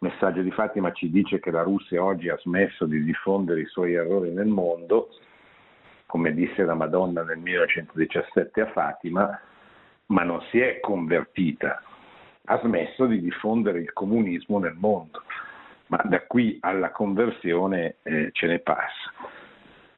[0.01, 3.95] Messaggio di Fatima ci dice che la Russia oggi ha smesso di diffondere i suoi
[3.95, 5.09] errori nel mondo,
[6.07, 9.41] come disse la Madonna nel 1917 a Fatima,
[10.07, 11.83] ma non si è convertita,
[12.45, 15.25] ha smesso di diffondere il comunismo nel mondo,
[15.89, 19.13] ma da qui alla conversione eh, ce ne passa.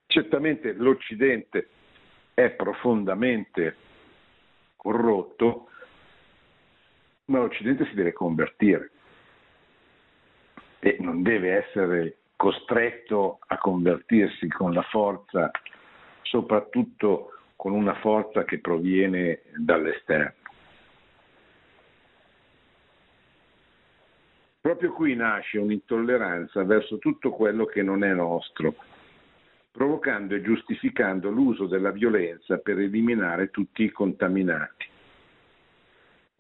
[0.07, 1.69] Certamente l'Occidente
[2.33, 3.77] è profondamente
[4.77, 5.69] corrotto,
[7.27, 8.93] ma l'Occidente si deve convertire
[10.81, 15.51] e non deve essere costretto a convertirsi con la forza,
[16.23, 20.39] soprattutto con una forza che proviene dall'esterno.
[24.61, 28.75] Proprio qui nasce un'intolleranza verso tutto quello che non è nostro,
[29.71, 34.87] provocando e giustificando l'uso della violenza per eliminare tutti i contaminati.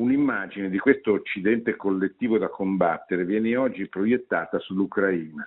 [0.00, 5.46] Un'immagine di questo Occidente collettivo da combattere viene oggi proiettata sull'Ucraina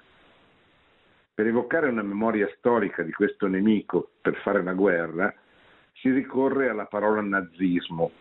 [1.33, 5.33] per evocare una memoria storica di questo nemico per fare la guerra,
[5.93, 8.11] si ricorre alla parola nazismo,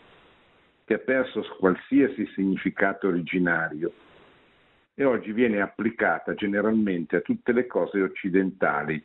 [0.86, 3.92] che ha perso qualsiasi significato originario
[4.94, 9.04] e oggi viene applicata generalmente a tutte le cose occidentali,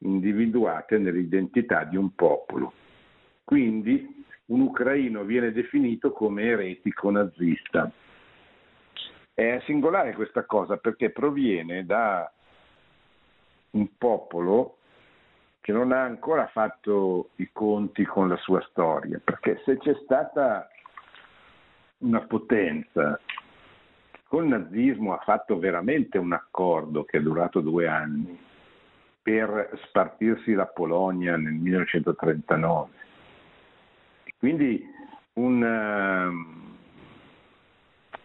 [0.00, 2.74] individuate nell'identità di un popolo.
[3.42, 7.90] Quindi un ucraino viene definito come eretico nazista.
[9.34, 12.30] È singolare questa cosa perché proviene da
[13.70, 14.78] un popolo
[15.60, 20.68] che non ha ancora fatto i conti con la sua storia, perché se c'è stata
[21.98, 23.20] una potenza,
[24.28, 28.38] col nazismo ha fatto veramente un accordo che è durato due anni
[29.20, 33.07] per spartirsi la Polonia nel 1939.
[34.38, 34.84] Quindi
[35.34, 36.76] un, um,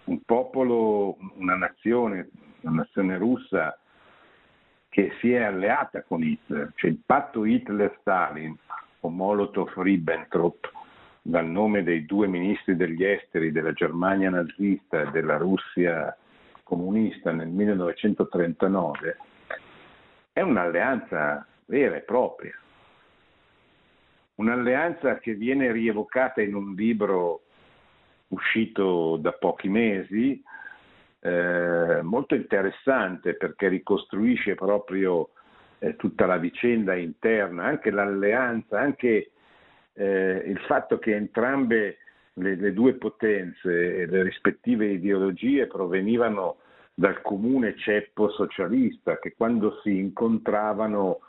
[0.06, 2.30] un popolo, una nazione,
[2.62, 3.78] una nazione russa
[4.90, 8.56] che si è alleata con Hitler, cioè il patto Hitler-Stalin
[9.00, 10.72] o Molotov-Ribbentrop,
[11.26, 16.16] dal nome dei due ministri degli esteri della Germania nazista e della Russia
[16.62, 19.18] comunista nel 1939,
[20.32, 22.56] è un'alleanza vera e propria.
[24.36, 27.44] Un'alleanza che viene rievocata in un libro
[28.30, 30.42] uscito da pochi mesi,
[31.20, 35.30] eh, molto interessante perché ricostruisce proprio
[35.80, 39.32] eh, tutta la vicenda interna, anche l'alleanza, anche
[39.94, 41.98] eh, il fatto che entrambe
[42.34, 46.58] le, le, due potenze e le rispettive ideologie provenivano
[46.94, 51.20] dal comune ceppo socialista, che quando si incontravano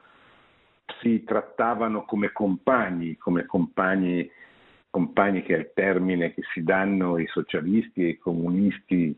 [1.01, 4.31] si trattavano come compagni, come compagni,
[4.91, 9.17] compagni che è il termine che si danno i socialisti e i comunisti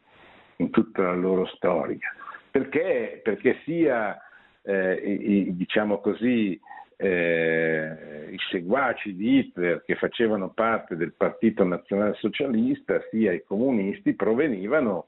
[0.57, 2.13] in tutta la loro storia.
[2.51, 3.21] Perché?
[3.23, 4.19] Perché sia
[4.63, 6.59] eh, i, diciamo così,
[6.97, 14.15] eh, i seguaci di Hitler che facevano parte del Partito Nazionale Socialista, sia i comunisti,
[14.15, 15.07] provenivano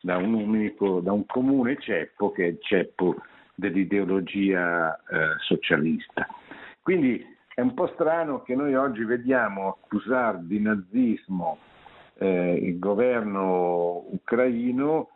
[0.00, 3.16] da un, unico, da un comune ceppo che è il ceppo
[3.56, 6.26] dell'ideologia eh, socialista.
[6.82, 11.58] Quindi è un po' strano che noi oggi vediamo accusare di nazismo
[12.18, 15.08] eh, il governo ucraino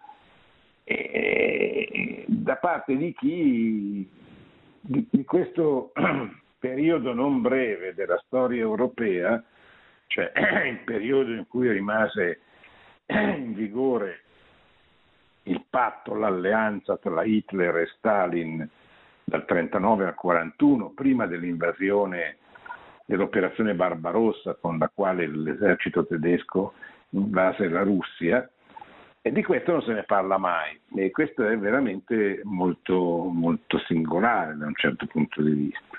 [0.85, 4.09] eh, da parte di chi
[4.81, 5.93] di, di questo
[6.59, 9.43] periodo non breve della storia europea,
[10.07, 10.33] cioè
[10.67, 12.41] il periodo in cui rimase
[13.07, 14.23] in vigore
[15.45, 18.69] il patto, l'alleanza tra Hitler e Stalin
[19.25, 22.37] dal 39 al 41, prima dell'invasione
[23.05, 26.75] dell'operazione Barbarossa con la quale l'esercito tedesco
[27.11, 28.49] invase la Russia,
[29.23, 34.57] e di questo non se ne parla mai e questo è veramente molto, molto singolare
[34.57, 35.99] da un certo punto di vista.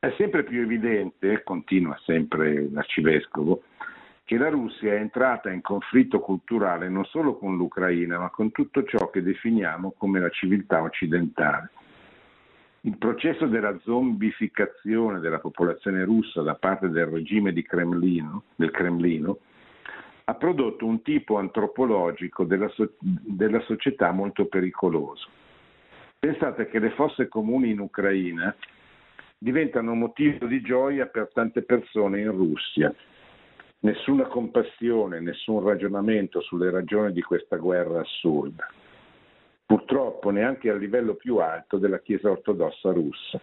[0.00, 3.62] È sempre più evidente, continua sempre l'arcivescovo,
[4.28, 8.84] che la Russia è entrata in conflitto culturale non solo con l'Ucraina, ma con tutto
[8.84, 11.70] ciò che definiamo come la civiltà occidentale.
[12.82, 19.38] Il processo della zombificazione della popolazione russa da parte del regime Cremlino, del Cremlino
[20.24, 25.26] ha prodotto un tipo antropologico della, so- della società molto pericoloso.
[26.18, 28.54] Pensate che le fosse comuni in Ucraina
[29.38, 32.94] diventano motivo di gioia per tante persone in Russia
[33.80, 38.66] nessuna compassione, nessun ragionamento sulle ragioni di questa guerra assurda.
[39.64, 43.40] Purtroppo neanche a livello più alto della Chiesa ortodossa russa.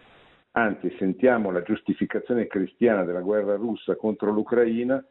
[0.51, 5.03] Anzi, sentiamo la giustificazione cristiana della guerra russa contro l'Ucraina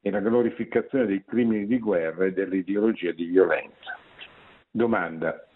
[0.00, 3.98] e la glorificazione dei crimini di guerra e dell'ideologia di violenza.
[4.70, 5.46] Domanda.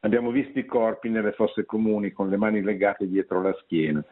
[0.00, 4.02] Abbiamo visto i corpi nelle fosse comuni con le mani legate dietro la schiena,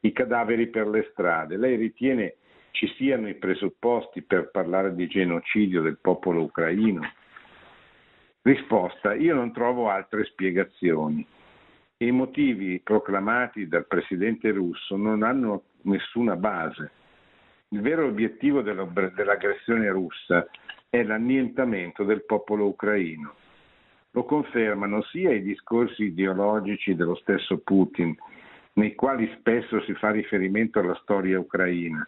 [0.00, 1.56] i cadaveri per le strade.
[1.56, 2.36] Lei ritiene
[2.74, 7.02] ci siano i presupposti per parlare di genocidio del popolo ucraino?
[8.42, 11.24] Risposta, io non trovo altre spiegazioni.
[11.98, 16.90] I motivi proclamati dal presidente russo non hanno nessuna base.
[17.68, 20.44] Il vero obiettivo dell'aggressione russa
[20.90, 23.34] è l'annientamento del popolo ucraino.
[24.10, 28.16] Lo confermano sia i discorsi ideologici dello stesso Putin,
[28.74, 32.06] nei quali spesso si fa riferimento alla storia ucraina,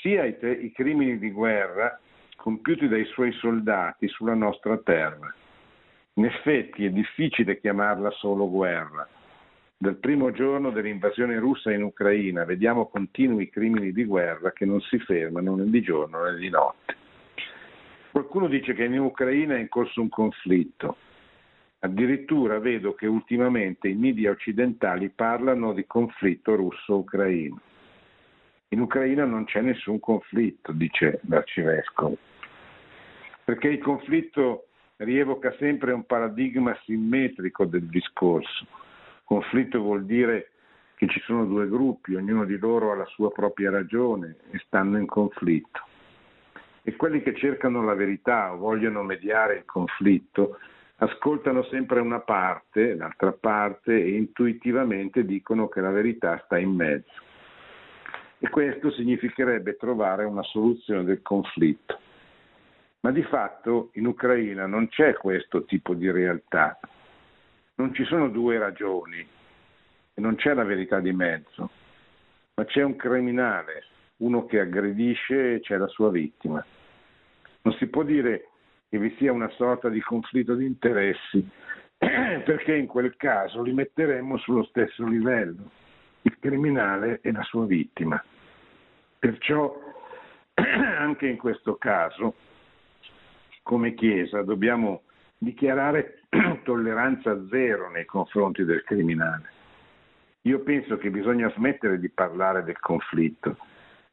[0.00, 1.98] sia i, te- i crimini di guerra
[2.36, 5.34] compiuti dai suoi soldati sulla nostra terra.
[6.14, 9.06] In effetti è difficile chiamarla solo guerra.
[9.78, 14.98] Dal primo giorno dell'invasione russa in Ucraina vediamo continui crimini di guerra che non si
[14.98, 16.96] fermano né di giorno né di notte.
[18.10, 20.96] Qualcuno dice che in Ucraina è in corso un conflitto.
[21.80, 27.60] Addirittura vedo che ultimamente i media occidentali parlano di conflitto russo-ucraino.
[28.76, 32.18] In Ucraina non c'è nessun conflitto, dice l'arcivescovo,
[33.42, 34.66] perché il conflitto
[34.96, 38.66] rievoca sempre un paradigma simmetrico del discorso.
[39.24, 40.50] Conflitto vuol dire
[40.96, 44.98] che ci sono due gruppi, ognuno di loro ha la sua propria ragione e stanno
[44.98, 45.80] in conflitto.
[46.82, 50.58] E quelli che cercano la verità o vogliono mediare il conflitto
[50.96, 57.24] ascoltano sempre una parte, l'altra parte e intuitivamente dicono che la verità sta in mezzo
[58.38, 61.98] e questo significherebbe trovare una soluzione del conflitto.
[63.00, 66.78] Ma di fatto in Ucraina non c'è questo tipo di realtà,
[67.76, 71.70] non ci sono due ragioni e non c'è la verità di mezzo,
[72.54, 73.84] ma c'è un criminale,
[74.18, 76.64] uno che aggredisce e c'è la sua vittima.
[77.62, 78.48] Non si può dire
[78.88, 81.46] che vi sia una sorta di conflitto di interessi,
[81.98, 85.70] perché in quel caso li metteremmo sullo stesso livello
[86.26, 88.22] il criminale e la sua vittima.
[89.18, 89.80] Perciò
[90.54, 92.34] anche in questo caso,
[93.62, 95.02] come Chiesa, dobbiamo
[95.38, 96.22] dichiarare
[96.64, 99.54] tolleranza zero nei confronti del criminale.
[100.42, 103.56] Io penso che bisogna smettere di parlare del conflitto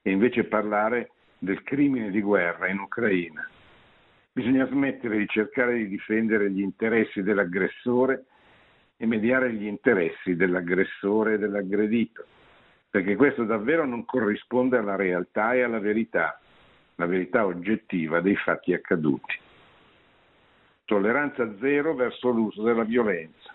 [0.02, 3.48] e invece parlare del crimine di guerra in Ucraina.
[4.32, 8.26] Bisogna smettere di cercare di difendere gli interessi dell'aggressore
[9.04, 12.26] e mediare gli interessi dell'aggressore e dell'aggredito,
[12.90, 16.40] perché questo davvero non corrisponde alla realtà e alla verità,
[16.96, 19.38] la verità oggettiva dei fatti accaduti.
[20.86, 23.54] Tolleranza zero verso l'uso della violenza.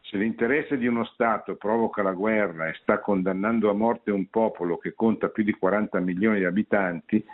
[0.00, 4.76] Se l'interesse di uno Stato provoca la guerra e sta condannando a morte un popolo
[4.76, 7.24] che conta più di 40 milioni di abitanti,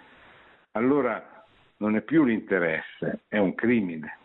[0.72, 1.42] allora
[1.78, 4.18] non è più l'interesse, è un crimine.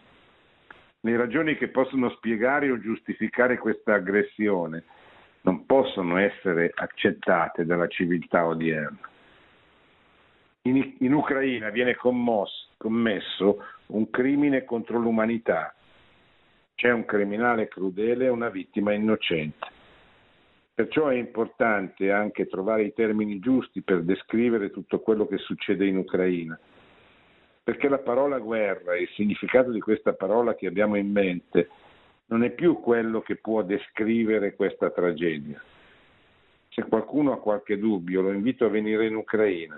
[1.02, 4.84] Le ragioni che possono spiegare o giustificare questa aggressione
[5.42, 9.00] non possono essere accettate dalla civiltà odierna.
[10.64, 15.74] In, in Ucraina viene commosso, commesso un crimine contro l'umanità
[16.78, 19.66] c'è un criminale crudele e una vittima innocente.
[20.76, 25.98] Perciò è importante anche trovare i termini giusti per descrivere tutto quello che succede in
[25.98, 26.58] Ucraina,
[27.68, 31.68] perché la parola guerra e il significato di questa parola che abbiamo in mente
[32.28, 35.62] non è più quello che può descrivere questa tragedia.
[36.70, 39.78] Se qualcuno ha qualche dubbio lo invito a venire in Ucraina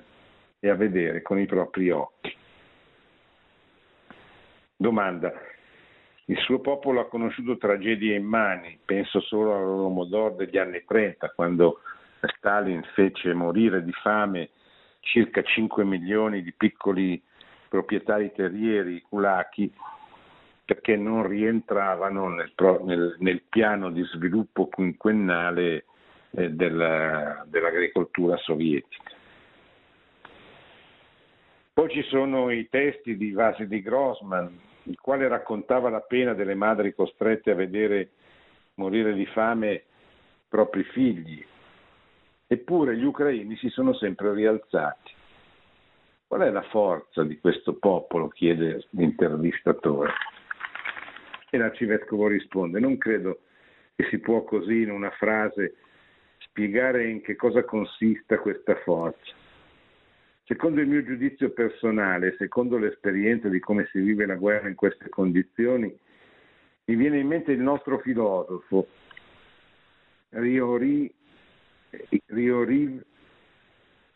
[0.60, 2.32] e a vedere con i propri occhi.
[4.76, 5.34] Domanda,
[6.26, 11.80] il suo popolo ha conosciuto tragedie immani, penso solo all'Olomodor degli anni 30, quando
[12.38, 14.52] Stalin fece morire di fame
[15.00, 17.20] circa 5 milioni di piccoli
[17.70, 19.72] proprietari terrieri kulaki
[20.66, 22.52] perché non rientravano nel,
[22.84, 25.86] nel, nel piano di sviluppo quinquennale
[26.32, 29.10] eh, della, dell'agricoltura sovietica.
[31.74, 36.94] Poi ci sono i testi di Vasily Grossman, il quale raccontava la pena delle madri
[36.94, 38.10] costrette a vedere
[38.76, 39.82] morire di fame i
[40.48, 41.44] propri figli.
[42.46, 45.14] Eppure gli ucraini si sono sempre rialzati.
[46.30, 48.28] Qual è la forza di questo popolo?
[48.28, 50.12] chiede l'intervistatore.
[51.50, 53.40] E l'arcivescovo risponde, non credo
[53.96, 55.78] che si può così in una frase
[56.38, 59.34] spiegare in che cosa consista questa forza.
[60.44, 65.10] Secondo il mio giudizio personale, secondo l'esperienza di come si vive la guerra in queste
[65.10, 65.92] condizioni,
[66.86, 68.88] mi viene in mente il nostro filosofo
[70.30, 71.12] Riori,
[72.28, 73.04] Rioriv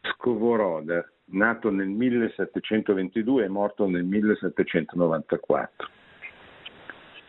[0.02, 5.90] Skovoroda, nato nel 1722 e morto nel 1794.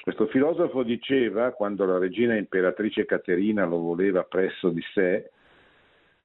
[0.03, 5.31] Questo filosofo diceva, quando la regina imperatrice Caterina lo voleva presso di sé,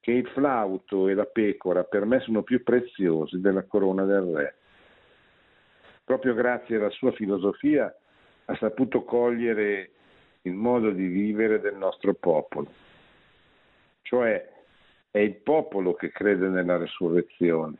[0.01, 4.55] che il flauto e la pecora per me sono più preziosi della corona del re.
[6.03, 7.93] Proprio grazie alla sua filosofia
[8.45, 9.91] ha saputo cogliere
[10.43, 12.67] il modo di vivere del nostro popolo,
[14.01, 14.58] cioè
[15.11, 17.75] è il popolo che crede nella resurrezione,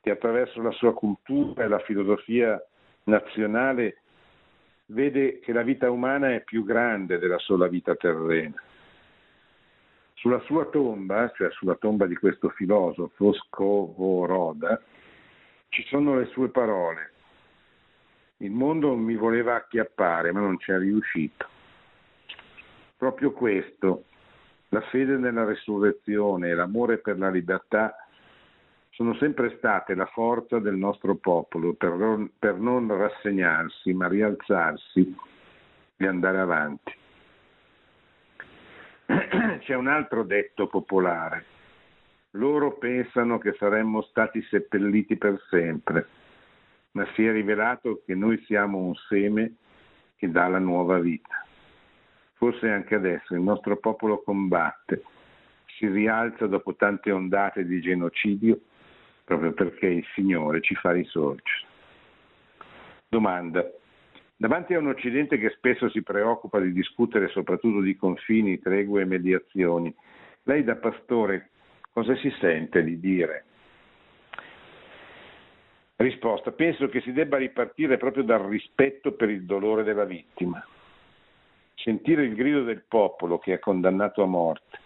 [0.00, 2.62] che attraverso la sua cultura e la filosofia
[3.04, 3.98] nazionale
[4.86, 8.60] vede che la vita umana è più grande della sola vita terrena
[10.22, 14.80] sulla sua tomba, cioè sulla tomba di questo filosofo, Skovoroda,
[15.68, 17.10] ci sono le sue parole.
[18.36, 21.44] Il mondo mi voleva acchiappare, ma non ci è riuscito.
[22.96, 24.04] Proprio questo,
[24.72, 27.94] la fede nella resurrezione e l'amore per la libertà
[28.90, 35.16] sono sempre state la forza del nostro popolo per non, per non rassegnarsi, ma rialzarsi
[35.96, 36.92] e andare avanti.
[39.60, 41.44] c'è un altro detto popolare.
[42.32, 46.06] Loro pensano che saremmo stati seppelliti per sempre,
[46.92, 49.56] ma si è rivelato che noi siamo un seme
[50.16, 51.44] che dà la nuova vita.
[52.42, 55.04] Forse anche adesso il nostro popolo combatte,
[55.76, 58.58] si rialza dopo tante ondate di genocidio,
[59.22, 61.66] proprio perché il Signore ci fa risorgere.
[63.08, 63.64] Domanda.
[64.34, 69.04] Davanti a un Occidente che spesso si preoccupa di discutere soprattutto di confini, tregue e
[69.04, 69.94] mediazioni,
[70.42, 71.50] lei da pastore
[71.92, 73.44] cosa si sente di dire?
[75.94, 80.60] Risposta, penso che si debba ripartire proprio dal rispetto per il dolore della vittima.
[81.82, 84.78] Sentire il grido del popolo che è condannato a morte.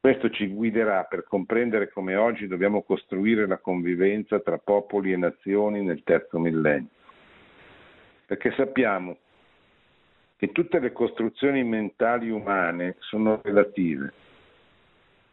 [0.00, 5.82] Questo ci guiderà per comprendere come oggi dobbiamo costruire la convivenza tra popoli e nazioni
[5.82, 6.96] nel terzo millennio
[8.28, 9.16] perché sappiamo
[10.36, 14.12] che tutte le costruzioni mentali umane sono relative.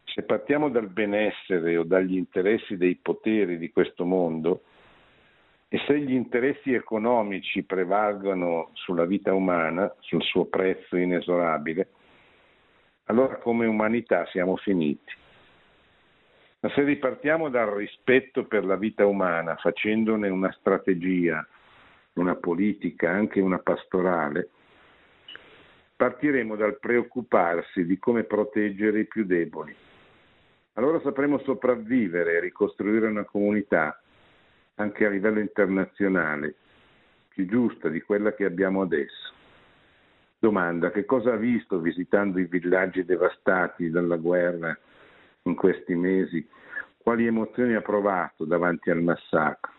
[0.06, 4.62] Se partiamo dal benessere o dagli interessi dei poteri di questo mondo,
[5.68, 11.90] e se gli interessi economici prevalgono sulla vita umana, sul suo prezzo inesorabile,
[13.06, 15.12] allora come umanità siamo finiti.
[16.60, 21.46] Ma se ripartiamo dal rispetto per la vita umana, facendone una strategia,
[22.14, 24.50] una politica, anche una pastorale,
[25.96, 29.76] partiremo dal preoccuparsi di come proteggere i più deboli.
[30.74, 34.02] Allora sapremo sopravvivere e ricostruire una comunità,
[34.76, 36.56] anche a livello internazionale,
[37.30, 39.34] più giusta di quella che abbiamo adesso.
[40.40, 44.78] Domanda, che cosa ha visto visitando i villaggi devastati dalla guerra
[45.44, 46.48] in questi mesi?
[46.98, 49.74] Quali emozioni ha provato davanti al massacro?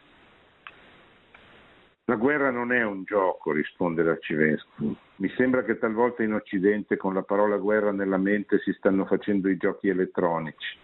[2.08, 4.96] La guerra non è un gioco, risponde l'arcivescovo.
[5.16, 9.48] Mi sembra che talvolta in Occidente con la parola guerra nella mente si stanno facendo
[9.48, 10.78] i giochi elettronici.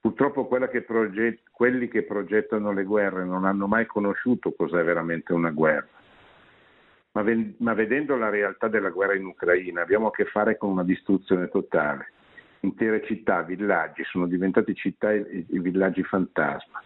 [0.00, 5.50] Purtroppo che proget- quelli che progettano le guerre non hanno mai conosciuto cos'è veramente una
[5.50, 5.88] guerra
[7.18, 10.70] ma, ven- ma vedendo la realtà della guerra in Ucraina abbiamo a che fare con
[10.70, 12.12] una distruzione totale.
[12.60, 16.80] Intere città, villaggi sono diventati città e, e villaggi fantasma.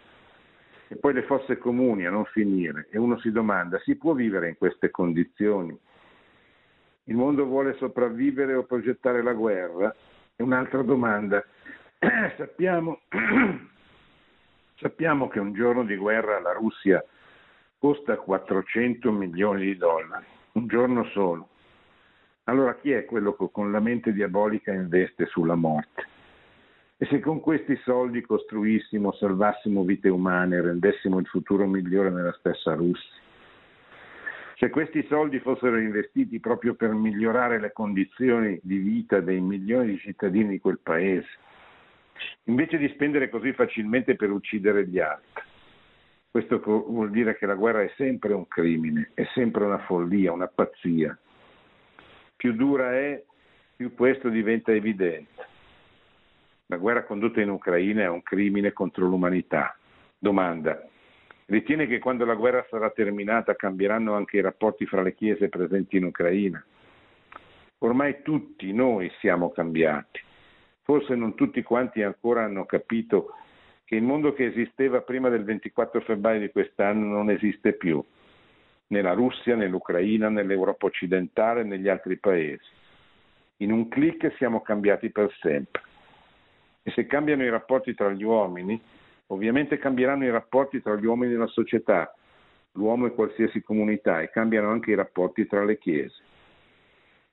[0.88, 4.48] E poi le fosse comuni a non finire e uno si domanda, si può vivere
[4.48, 5.76] in queste condizioni?
[7.04, 9.94] Il mondo vuole sopravvivere o progettare la guerra?
[10.34, 11.44] E un'altra domanda,
[12.36, 13.00] sappiamo,
[14.74, 17.04] sappiamo che un giorno di guerra la Russia
[17.78, 21.48] costa 400 milioni di dollari, un giorno solo.
[22.44, 26.08] Allora chi è quello che con la mente diabolica investe sulla morte?
[26.96, 32.74] E se con questi soldi costruissimo, salvassimo vite umane, rendessimo il futuro migliore nella stessa
[32.74, 33.20] Russia?
[34.56, 39.98] Se questi soldi fossero investiti proprio per migliorare le condizioni di vita dei milioni di
[39.98, 41.28] cittadini di quel paese,
[42.44, 45.42] invece di spendere così facilmente per uccidere gli altri,
[46.32, 50.48] questo vuol dire che la guerra è sempre un crimine, è sempre una follia, una
[50.48, 51.16] pazzia.
[52.34, 53.22] Più dura è,
[53.76, 55.46] più questo diventa evidente.
[56.66, 59.76] La guerra condotta in Ucraina è un crimine contro l'umanità.
[60.18, 60.88] Domanda.
[61.44, 65.98] Ritiene che quando la guerra sarà terminata cambieranno anche i rapporti fra le chiese presenti
[65.98, 66.64] in Ucraina?
[67.80, 70.20] Ormai tutti noi siamo cambiati.
[70.82, 73.34] Forse non tutti quanti ancora hanno capito
[73.84, 78.02] che il mondo che esisteva prima del 24 febbraio di quest'anno non esiste più,
[78.88, 82.64] nella Russia, nell'Ucraina, nell'Europa occidentale, negli altri paesi.
[83.58, 85.82] In un clic siamo cambiati per sempre.
[86.82, 88.80] E se cambiano i rapporti tra gli uomini,
[89.28, 92.12] ovviamente cambieranno i rapporti tra gli uomini nella società,
[92.72, 96.16] l'uomo e qualsiasi comunità, e cambiano anche i rapporti tra le chiese.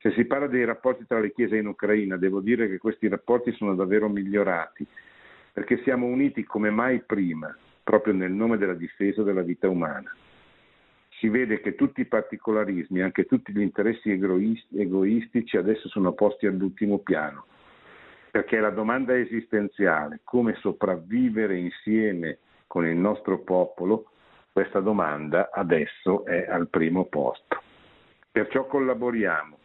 [0.01, 3.51] Se si parla dei rapporti tra le chiese in Ucraina, devo dire che questi rapporti
[3.51, 4.87] sono davvero migliorati
[5.51, 10.09] perché siamo uniti come mai prima, proprio nel nome della difesa della vita umana.
[11.19, 16.99] Si vede che tutti i particolarismi, anche tutti gli interessi egoistici adesso sono posti all'ultimo
[16.99, 17.45] piano,
[18.31, 22.37] perché la domanda esistenziale, come sopravvivere insieme
[22.67, 24.11] con il nostro popolo,
[24.53, 27.61] questa domanda adesso è al primo posto.
[28.31, 29.59] Perciò collaboriamo,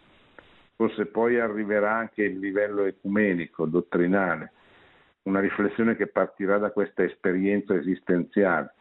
[0.85, 4.53] forse poi arriverà anche il livello ecumenico, dottrinale,
[5.23, 8.75] una riflessione che partirà da questa esperienza esistenziale.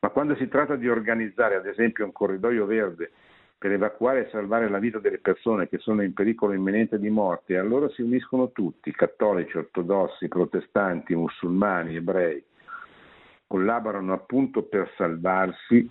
[0.00, 3.12] Ma quando si tratta di organizzare, ad esempio, un corridoio verde
[3.56, 7.56] per evacuare e salvare la vita delle persone che sono in pericolo imminente di morte,
[7.56, 12.44] allora si uniscono tutti, cattolici, ortodossi, protestanti, musulmani, ebrei,
[13.46, 15.90] collaborano appunto per salvarsi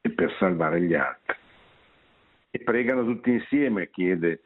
[0.00, 1.42] e per salvare gli altri.
[2.54, 4.42] E pregano tutti insieme, chiede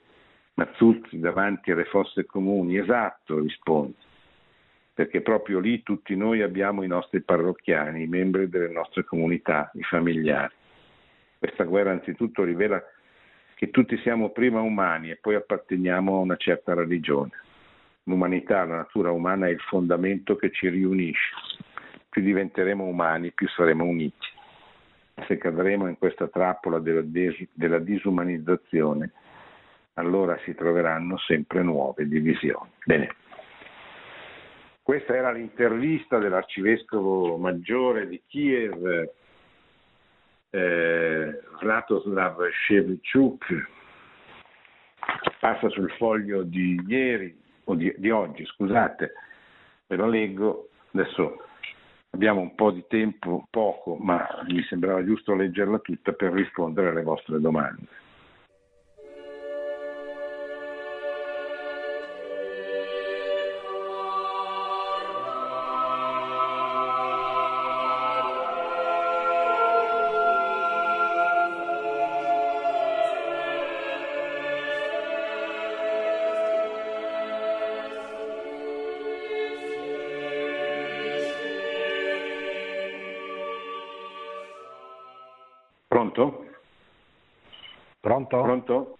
[0.54, 2.78] Mazzuzzi davanti alle fosse comuni.
[2.78, 3.98] Esatto, risponde,
[4.94, 9.82] perché proprio lì tutti noi abbiamo i nostri parrocchiani, i membri delle nostre comunità, i
[9.82, 10.54] familiari.
[11.38, 12.82] Questa guerra anzitutto rivela
[13.56, 17.32] che tutti siamo prima umani e poi apparteniamo a una certa religione.
[18.04, 21.34] L'umanità, la natura umana è il fondamento che ci riunisce.
[22.08, 24.37] Più diventeremo umani, più saremo uniti.
[25.26, 29.12] Se cadremo in questa trappola della, des- della disumanizzazione,
[29.94, 32.70] allora si troveranno sempre nuove divisioni.
[32.84, 33.14] Bene.
[34.82, 39.10] Questa era l'intervista dell'arcivescovo maggiore di Kiev,
[40.50, 43.68] eh, Vlatoslav Shevchuk,
[45.40, 49.12] passa sul foglio di ieri, o di, di oggi, scusate,
[49.86, 51.47] ve lo leggo, adesso
[52.10, 57.02] abbiamo un po' di tempo, poco, ma mi sembrava giusto leggerla tutta per rispondere alle
[57.02, 57.86] vostre domande.
[88.62, 88.98] Pronto?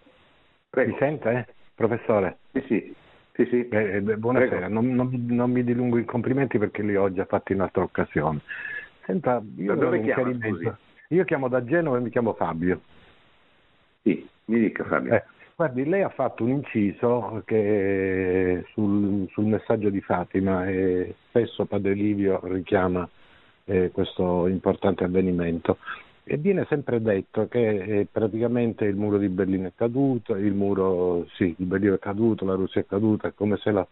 [0.69, 0.91] Prego.
[0.91, 2.37] Mi sente, professore?
[2.51, 2.95] Sì, sì.
[3.33, 3.67] sì, sì.
[3.67, 7.61] Eh, buonasera, non, non, non, mi dilungo in complimenti perché li ho già fatti in
[7.61, 8.39] altra occasione.
[9.05, 10.77] Senta, io chiama,
[11.09, 12.81] Io chiamo da Genova e mi chiamo Fabio.
[14.03, 15.13] Sì, mi dica Fabio.
[15.15, 15.23] Eh,
[15.55, 22.39] guardi, lei ha fatto un inciso sul, sul, messaggio di Fatima e spesso Padre Livio
[22.43, 23.09] richiama
[23.65, 25.79] eh, questo importante avvenimento.
[26.31, 31.25] E viene sempre detto che eh, praticamente il muro di Berlino è caduto, il muro,
[31.33, 33.85] sì, di Berlino è caduto, la Russia è caduta, è come se la,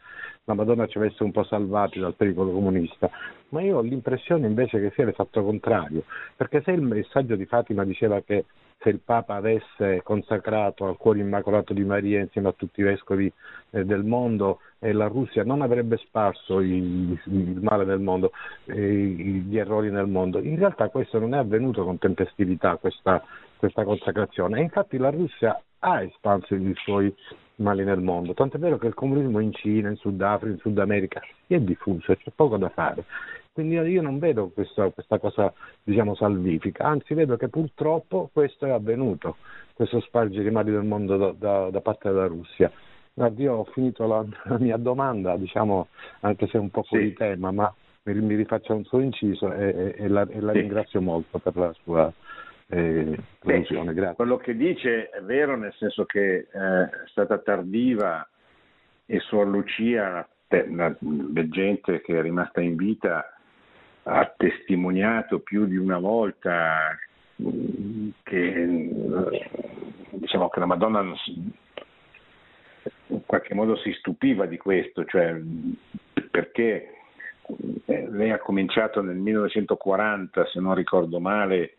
[0.44, 3.10] la Madonna ci avesse un po' salvati dal pericolo comunista.
[3.50, 6.04] Ma io ho l'impressione invece che sia l'esatto contrario,
[6.36, 8.46] perché se il messaggio di Fatima diceva che
[8.78, 13.34] se il Papa avesse consacrato al cuore immacolato di Maria insieme a tutti i vescovi
[13.72, 18.32] eh, del mondo e la Russia non avrebbe sparso il, il male nel mondo,
[18.66, 20.40] gli errori nel mondo.
[20.40, 23.24] In realtà questo non è avvenuto con tempestività, questa,
[23.58, 24.60] questa consacrazione.
[24.60, 27.14] E infatti la Russia ha espanso i suoi
[27.58, 31.22] mali nel mondo, tant'è vero che il comunismo in Cina, in Sudafrica, in Sud America
[31.48, 33.06] è diffuso e c'è poco da fare.
[33.52, 35.52] Quindi io non vedo questa, questa cosa
[35.82, 39.38] diciamo, salvifica, anzi vedo che purtroppo questo è avvenuto,
[39.74, 42.72] questo spargere i mali del mondo da, da, da parte della Russia.
[43.38, 45.88] Io ho finito la, la mia domanda, diciamo,
[46.22, 47.16] anche se è un po' fuori sì.
[47.16, 50.60] tema, ma mi, mi rifaccio un suo inciso e, e, e la, e la sì.
[50.60, 52.14] ringrazio molto per la sua
[52.70, 54.16] eh, Beh, Grazie.
[54.16, 58.28] Quello che dice è vero, nel senso che eh, è stata tardiva
[59.06, 63.34] e Suor Lucia, la, la gente che è rimasta in vita,
[64.04, 66.98] ha testimoniato più di una volta
[68.24, 68.90] che,
[70.12, 71.04] diciamo, che la Madonna
[73.08, 75.40] in qualche modo si stupiva di questo, cioè
[76.30, 76.94] perché
[77.86, 81.78] eh, lei ha cominciato nel 1940, se non ricordo male,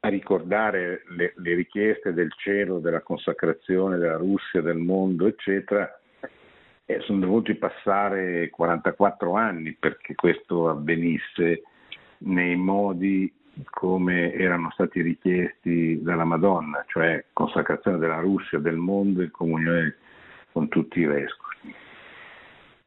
[0.00, 5.88] a ricordare le, le richieste del cielo, della consacrazione della Russia, del mondo, eccetera,
[6.84, 11.62] eh, sono dovuti passare 44 anni perché questo avvenisse
[12.18, 13.32] nei modi
[13.70, 19.96] come erano stati richiesti dalla Madonna, cioè consacrazione della Russia, del mondo in comunione
[20.52, 21.74] con tutti i vescovi.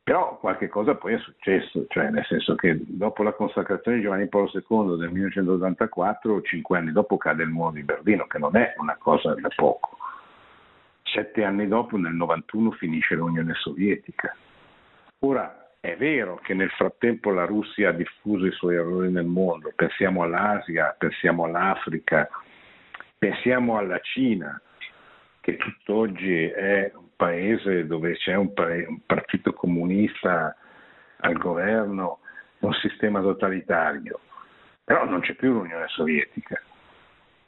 [0.04, 4.28] Però qualche cosa poi è successo, cioè nel senso che dopo la consacrazione di Giovanni
[4.28, 8.76] Paolo II del 1984, cinque anni dopo cade il muro di Berlino, che non è
[8.78, 9.98] una cosa da poco
[11.16, 14.36] sette anni dopo, nel 91, finisce l'Unione Sovietica.
[15.20, 19.72] Ora, è vero che nel frattempo la Russia ha diffuso i suoi errori nel mondo,
[19.76, 22.28] pensiamo all'Asia, pensiamo all'Africa,
[23.18, 24.60] pensiamo alla Cina,
[25.42, 28.52] che tutt'oggi è un paese dove c'è un,
[29.06, 30.56] partito comunista
[31.18, 32.20] al governo,
[32.60, 34.20] un sistema totalitario,
[34.84, 36.60] però non c'è più l'Unione Sovietica.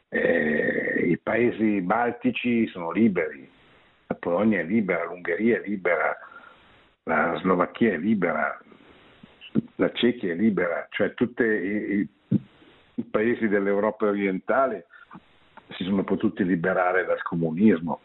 [0.10, 3.50] Eh, I paesi baltici sono liberi,
[4.06, 6.16] la Polonia è libera, l'Ungheria è libera,
[7.08, 8.60] la Slovacchia è libera,
[9.76, 12.08] la Cechia è libera, cioè tutti i,
[12.96, 14.88] i paesi dell'Europa orientale
[15.70, 18.02] si sono potuti liberare dal comunismo.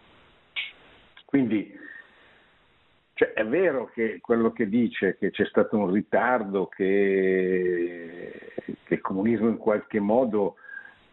[1.25, 1.77] Quindi
[3.15, 8.53] cioè, è vero che quello che dice che c'è stato un ritardo, che,
[8.85, 10.57] che il comunismo in qualche modo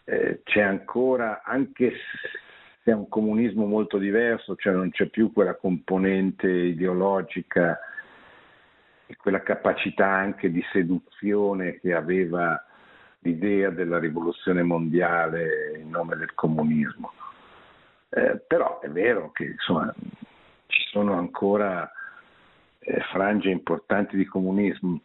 [0.04, 1.94] eh, c'è ancora, anche
[2.84, 7.80] è un comunismo molto diverso, cioè non c'è più quella componente ideologica
[9.06, 12.64] e quella capacità anche di seduzione che aveva
[13.20, 17.12] l'idea della rivoluzione mondiale in nome del comunismo.
[18.10, 19.94] Eh, però è vero che insomma,
[20.68, 21.92] ci sono ancora
[22.80, 25.02] eh, frange importanti di comunismo,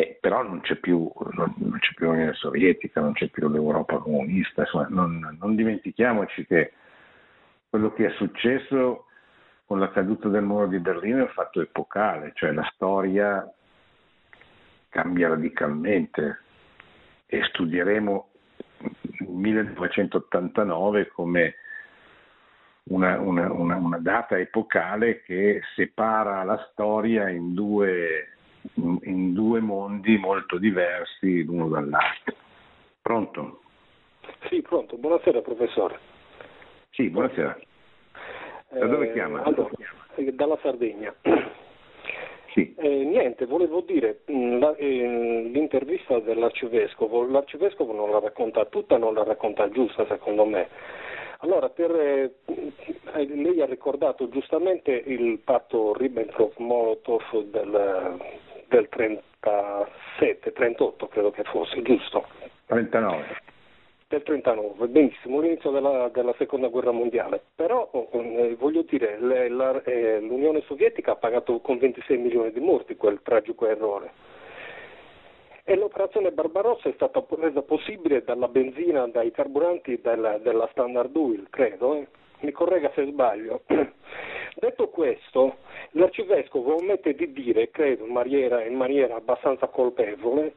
[0.00, 3.98] eh, però non c'è, più, non, non c'è, più, l'Unione Sovietica, non c'è più l'Europa
[3.98, 6.72] comunista, insomma, non, non dimentichiamoci che
[7.68, 9.06] quello che è successo
[9.66, 13.48] con la caduta del muro di Berlino è un fatto epocale, cioè la storia
[14.88, 16.40] cambia radicalmente
[17.26, 18.28] e studieremo
[19.20, 21.54] il 1989 come
[22.84, 28.39] una, una, una, una, data epocale che separa la storia in due,
[28.74, 32.34] in due mondi molto diversi l'uno dall'altro.
[33.00, 33.60] Pronto?
[34.48, 34.96] Sì, pronto.
[34.96, 35.98] Buonasera professore.
[36.90, 37.58] Sì, buonasera.
[38.70, 39.42] Da dove eh, chiama?
[39.42, 39.70] Allora,
[40.14, 41.14] eh, dalla Sardegna.
[42.52, 42.74] Sì.
[42.78, 49.14] Eh, niente, volevo dire, mm, la, eh, l'intervista dell'arcivescovo, l'arcivescovo non la racconta tutta, non
[49.14, 50.66] la racconta giusta secondo me.
[51.42, 52.34] Allora, per, eh,
[53.28, 58.18] lei ha ricordato giustamente il patto Ribbentrop-Molotov del,
[58.70, 62.26] del 37, 38 credo che fosse, giusto?
[62.66, 63.48] 39.
[64.08, 69.82] del 39, benissimo, l'inizio della, della seconda guerra mondiale, però eh, voglio dire, le, la,
[69.82, 74.12] eh, l'Unione Sovietica ha pagato con 26 milioni di morti quel tragico errore
[75.64, 81.46] e l'operazione Barbarossa è stata resa possibile dalla benzina, dai carburanti della, della Standard Oil,
[81.48, 82.08] credo, eh?
[82.40, 83.62] Mi corregga se sbaglio.
[84.54, 85.58] Detto questo,
[85.92, 90.54] l'arcivescovo omette di dire, credo in maniera, in maniera abbastanza colpevole,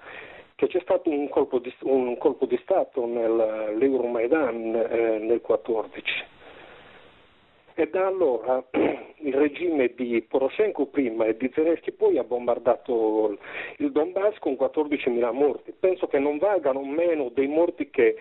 [0.56, 6.32] che c'è stato un colpo di, un colpo di Stato nell'Euromaidan eh, nel 14
[7.76, 13.38] e da allora il regime di Poroshenko prima e di Zelensky poi ha bombardato
[13.78, 15.74] il Donbass con 14.000 morti.
[15.78, 18.16] Penso che non valgano meno dei morti che,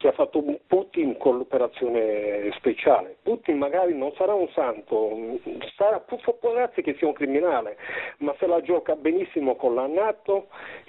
[0.00, 3.18] che ha fatto Putin con l'operazione speciale.
[3.22, 5.38] Putin magari non sarà un santo,
[5.76, 7.76] sarà, può darsi che sia un criminale,
[8.20, 10.46] ma se la gioca benissimo con la Nato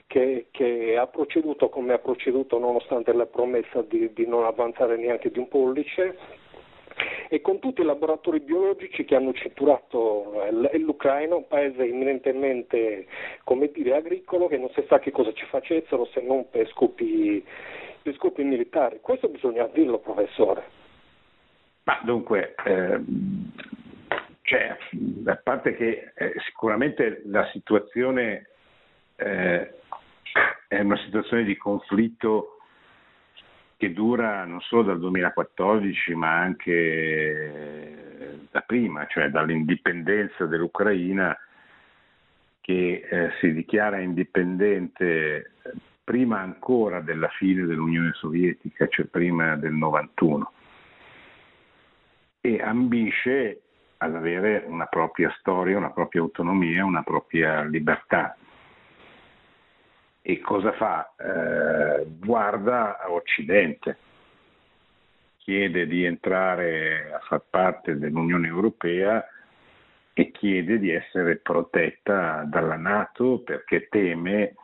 [0.08, 5.30] che, che ha proceduto come ha proceduto nonostante la promessa di, di non avanzare neanche
[5.30, 6.18] di un pollice
[7.28, 10.42] e con tutti i laboratori biologici che hanno cinturato
[10.78, 13.08] l'Ucraina, un paese eminentemente
[13.44, 17.44] come dire, agricolo che non si sa che cosa ci facessero se non per scopi,
[18.02, 19.00] per scopi militari.
[19.02, 20.80] Questo bisogna dirlo, professore.
[21.84, 23.00] Ma dunque, eh,
[24.42, 24.78] cioè,
[25.26, 28.48] a parte che eh, sicuramente la situazione
[29.16, 29.74] eh,
[30.68, 32.58] è una situazione di conflitto
[33.78, 37.88] che dura non solo dal 2014 ma anche
[38.52, 41.36] da prima, cioè dall'indipendenza dell'Ucraina
[42.62, 45.54] che eh, si dichiara indipendente
[46.12, 50.52] prima ancora della fine dell'Unione Sovietica, cioè prima del 91,
[52.42, 53.62] e ambisce
[53.96, 58.36] ad avere una propria storia, una propria autonomia, una propria libertà.
[60.22, 61.14] E cosa fa?
[61.16, 63.98] Eh, guarda a Occidente,
[65.38, 69.26] chiede di entrare a far parte dell'Unione Europea
[70.12, 74.56] e chiede di essere protetta dalla Nato perché teme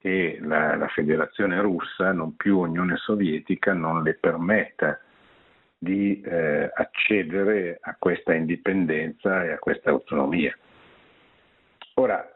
[0.00, 5.00] che la, la Federazione russa, non più Unione Sovietica, non le permetta
[5.76, 10.56] di eh, accedere a questa indipendenza e a questa autonomia.
[11.94, 12.28] Ora,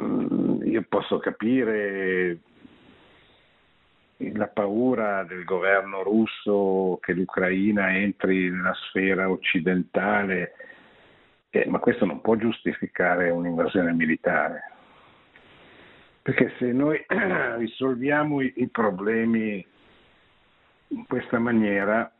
[0.00, 2.38] Mm, io posso capire
[4.18, 10.54] la paura del governo russo che l'Ucraina entri nella sfera occidentale,
[11.50, 14.72] eh, ma questo non può giustificare un'invasione militare.
[16.26, 17.00] Perché se noi
[17.56, 19.64] risolviamo i, i problemi
[20.88, 22.10] in questa maniera,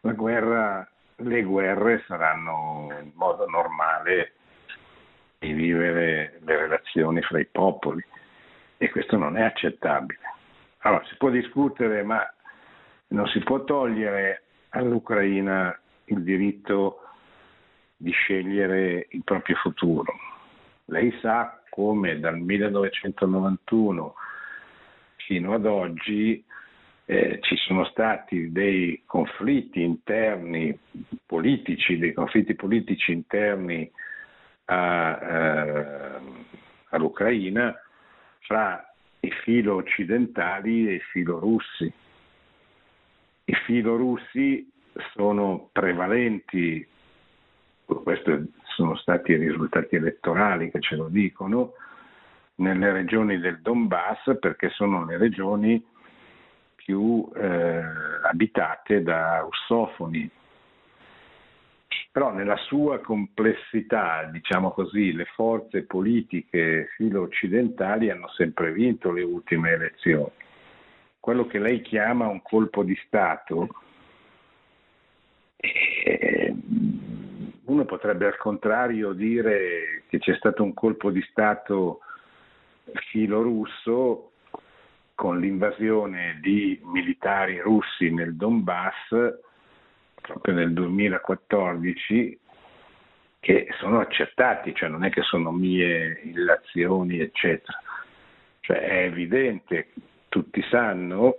[0.00, 4.34] guerra, le guerre saranno in modo normale
[5.40, 8.04] di vivere le relazioni fra i popoli
[8.76, 10.20] e questo non è accettabile.
[10.82, 12.24] Allora si può discutere, ma
[13.08, 17.00] non si può togliere all'Ucraina il diritto
[17.96, 20.14] di scegliere il proprio futuro.
[20.84, 24.14] Lei sa come dal 1991
[25.16, 26.44] fino ad oggi
[27.06, 30.78] eh, ci sono stati dei conflitti interni
[31.26, 33.90] politici, dei conflitti politici interni
[34.66, 36.20] a, eh,
[36.90, 37.74] all'Ucraina
[38.42, 41.92] fra i filo occidentali e i filo russi.
[43.46, 44.70] I filo russi
[45.12, 46.86] sono prevalenti,
[47.84, 48.30] questi
[48.74, 51.74] sono stati i risultati elettorali che ce lo dicono,
[52.56, 55.84] nelle regioni del Donbass perché sono le regioni
[56.74, 57.82] più eh,
[58.22, 60.30] abitate da russofoni,
[62.12, 69.70] però nella sua complessità, diciamo così, le forze politiche filo-occidentali hanno sempre vinto le ultime
[69.70, 70.30] elezioni.
[71.18, 73.68] Quello che lei chiama un colpo di Stato,
[75.56, 76.33] eh,
[77.74, 82.00] uno potrebbe al contrario dire che c'è stato un colpo di Stato
[83.10, 84.30] filo-russo
[85.16, 89.08] con l'invasione di militari russi nel Donbass
[90.14, 92.38] proprio nel 2014
[93.40, 97.78] che sono accettati, cioè non è che sono mie illazioni, eccetera.
[98.60, 99.88] Cioè è evidente,
[100.30, 101.36] tutti sanno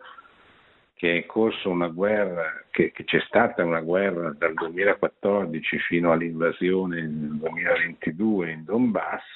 [0.95, 6.11] che è in corso una guerra, che, che, c'è stata una guerra dal 2014 fino
[6.11, 9.33] all'invasione nel 2022 in Donbass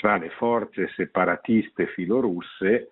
[0.00, 2.90] fra le forze separatiste filorusse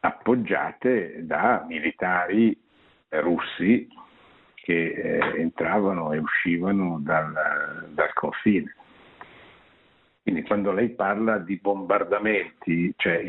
[0.00, 2.56] appoggiate da militari
[3.08, 3.88] russi
[4.54, 8.74] che eh, entravano e uscivano dal, dal, confine.
[10.22, 13.20] Quindi quando lei parla di bombardamenti, cioè,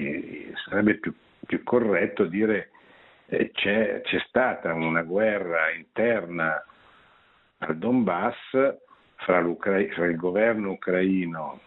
[0.66, 1.14] sarebbe più,
[1.46, 2.70] più, corretto dire eh,
[3.28, 6.64] c'è, c'è stata una guerra interna
[7.60, 8.36] al Donbass
[9.16, 11.60] fra, fra, il governo ucraino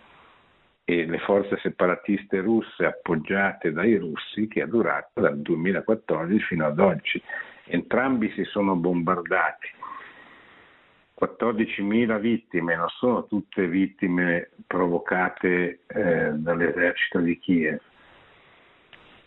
[0.84, 6.78] e le forze separatiste russe appoggiate dai russi che è durata dal 2014 fino ad
[6.78, 7.20] oggi.
[7.64, 9.68] Entrambi si sono bombardati.
[11.18, 17.80] 14.000 vittime, non sono tutte vittime provocate eh, dall'esercito di Kiev.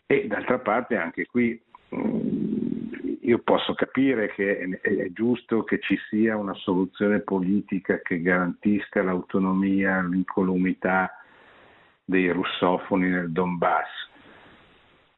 [0.06, 1.60] E d'altra parte anche qui
[1.92, 10.02] io posso capire che è, giusto che ci sia una soluzione politica che garantisca l'autonomia,
[10.02, 11.12] l'incolumità
[12.04, 13.88] dei russofoni nel Donbass.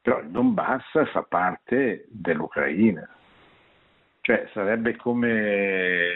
[0.02, 3.08] Però il Donbass fa parte dell'Ucraina.
[4.22, 6.10] Cioè sarebbe come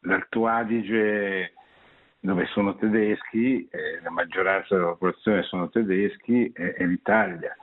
[0.00, 1.54] l'Alto Adige
[2.20, 7.56] dove sono tedeschi, eh, la maggioranza della popolazione sono tedeschi, e, e l'Italia.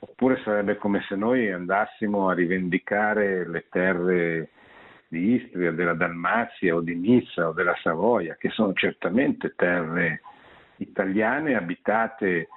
[0.00, 4.50] Oppure sarebbe come se noi andassimo a rivendicare le terre
[5.08, 10.20] di Istria, della Dalmazia o di Nizza o della Savoia, che sono certamente terre
[10.76, 12.48] italiane abitate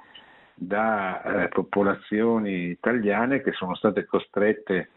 [0.54, 4.90] da eh, popolazioni italiane che sono state costrette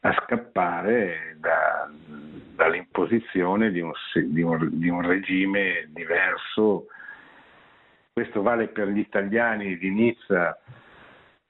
[0.00, 1.90] a scappare da,
[2.54, 3.92] dall'imposizione di un,
[4.26, 6.86] di, un, di un, regime diverso.
[8.12, 10.58] Questo vale per gli italiani di Nizza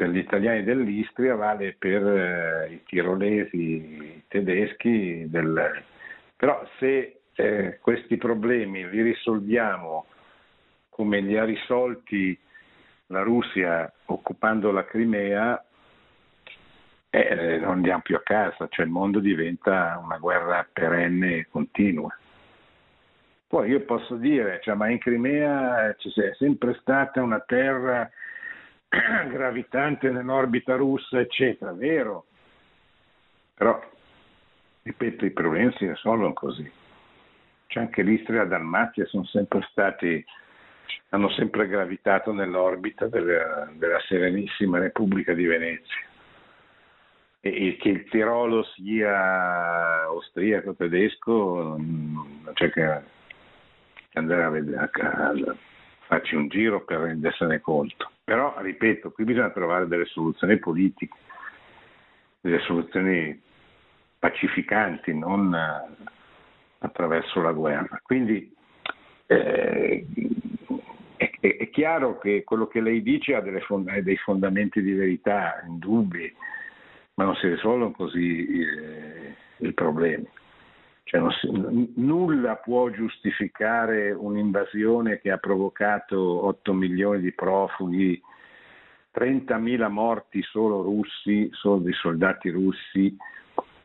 [0.00, 5.28] per gli italiani dell'Istria vale per eh, i tirolesi, i tedeschi.
[5.28, 5.82] Del...
[6.36, 10.06] Però se eh, questi problemi li risolviamo
[10.88, 12.38] come li ha risolti
[13.08, 15.62] la Russia occupando la Crimea,
[17.10, 22.16] eh, non andiamo più a casa, cioè il mondo diventa una guerra perenne e continua.
[23.48, 28.08] Poi io posso dire, cioè, ma in Crimea c'è sempre stata una terra
[28.88, 32.26] gravitante nell'orbita russa, eccetera, vero?
[33.54, 33.80] Però,
[34.82, 36.70] ripeto, i problemi si risolvono così.
[37.66, 40.24] C'è anche l'Istria e la Dalmazia sono sempre stati,
[41.08, 46.08] hanno sempre gravitato nell'orbita della, della Serenissima Repubblica di Venezia.
[47.40, 53.02] E, che il Tirolo sia austriaco, tedesco, non c'è che
[54.12, 55.56] andare a vedere a casa
[56.10, 58.10] farci un giro per rendersene conto.
[58.24, 61.16] Però, ripeto, qui bisogna trovare delle soluzioni politiche,
[62.40, 63.40] delle soluzioni
[64.18, 66.04] pacificanti, non eh,
[66.78, 68.00] attraverso la guerra.
[68.02, 68.52] Quindi
[69.26, 70.04] eh,
[71.16, 76.34] è, è, chiaro che quello che lei dice ha fond- dei fondamenti di verità indubbi,
[77.20, 80.26] ma non si risolvono così eh, i problemi.
[81.04, 81.50] Cioè si,
[81.96, 88.18] nulla può giustificare un'invasione che ha provocato 8 milioni di profughi,
[89.14, 93.14] 30.000 morti solo russi, solo di soldati russi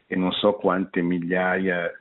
[0.08, 1.92] e non so quante migliaia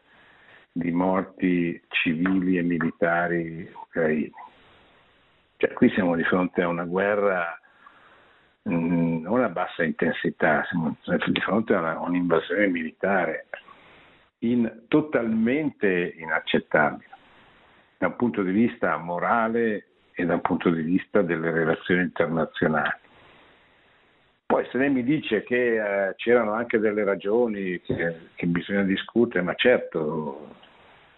[0.71, 4.31] di morti civili e militari ucraini.
[5.57, 7.59] Cioè, qui siamo di fronte a una guerra
[8.65, 13.47] non a bassa intensità, siamo di fronte a un'invasione militare
[14.39, 17.11] in, totalmente inaccettabile
[17.99, 23.03] da un punto di vista morale e da un punto di vista delle relazioni internazionali.
[24.47, 29.43] Poi se lei mi dice che eh, c'erano anche delle ragioni che, che bisogna discutere,
[29.43, 30.49] ma certo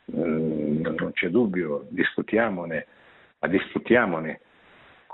[0.06, 2.86] eh, non c'è dubbio, discutiamone,
[3.40, 4.40] ma discutiamone,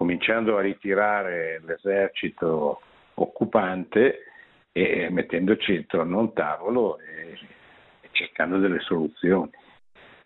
[0.03, 2.81] cominciando a ritirare l'esercito
[3.15, 4.25] occupante
[4.73, 7.39] e mettendoci intorno a un tavolo e,
[8.11, 9.53] cercando delle soluzioni.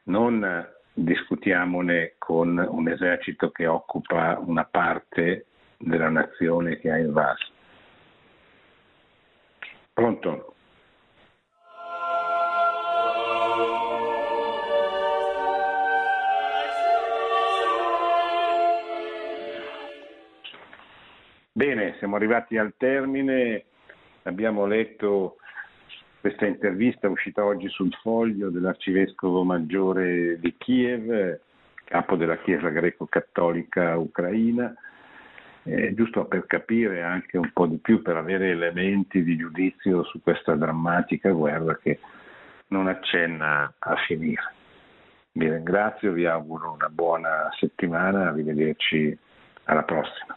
[0.05, 5.45] Non discutiamone con un esercito che occupa una parte
[5.77, 7.51] della nazione che ha invaso.
[9.93, 10.55] Pronto?
[21.57, 23.64] Bene, siamo arrivati al termine,
[24.24, 25.38] abbiamo letto
[26.20, 31.40] questa intervista uscita oggi sul foglio dell'arcivescovo maggiore di Kiev,
[31.84, 34.74] capo della Chiesa greco-cattolica ucraina,
[35.62, 40.20] eh, giusto per capire anche un po' di più, per avere elementi di giudizio su
[40.20, 42.00] questa drammatica guerra che
[42.66, 44.52] non accenna a finire.
[45.32, 49.18] Vi ringrazio, vi auguro una buona settimana, arrivederci
[49.64, 50.36] alla prossima.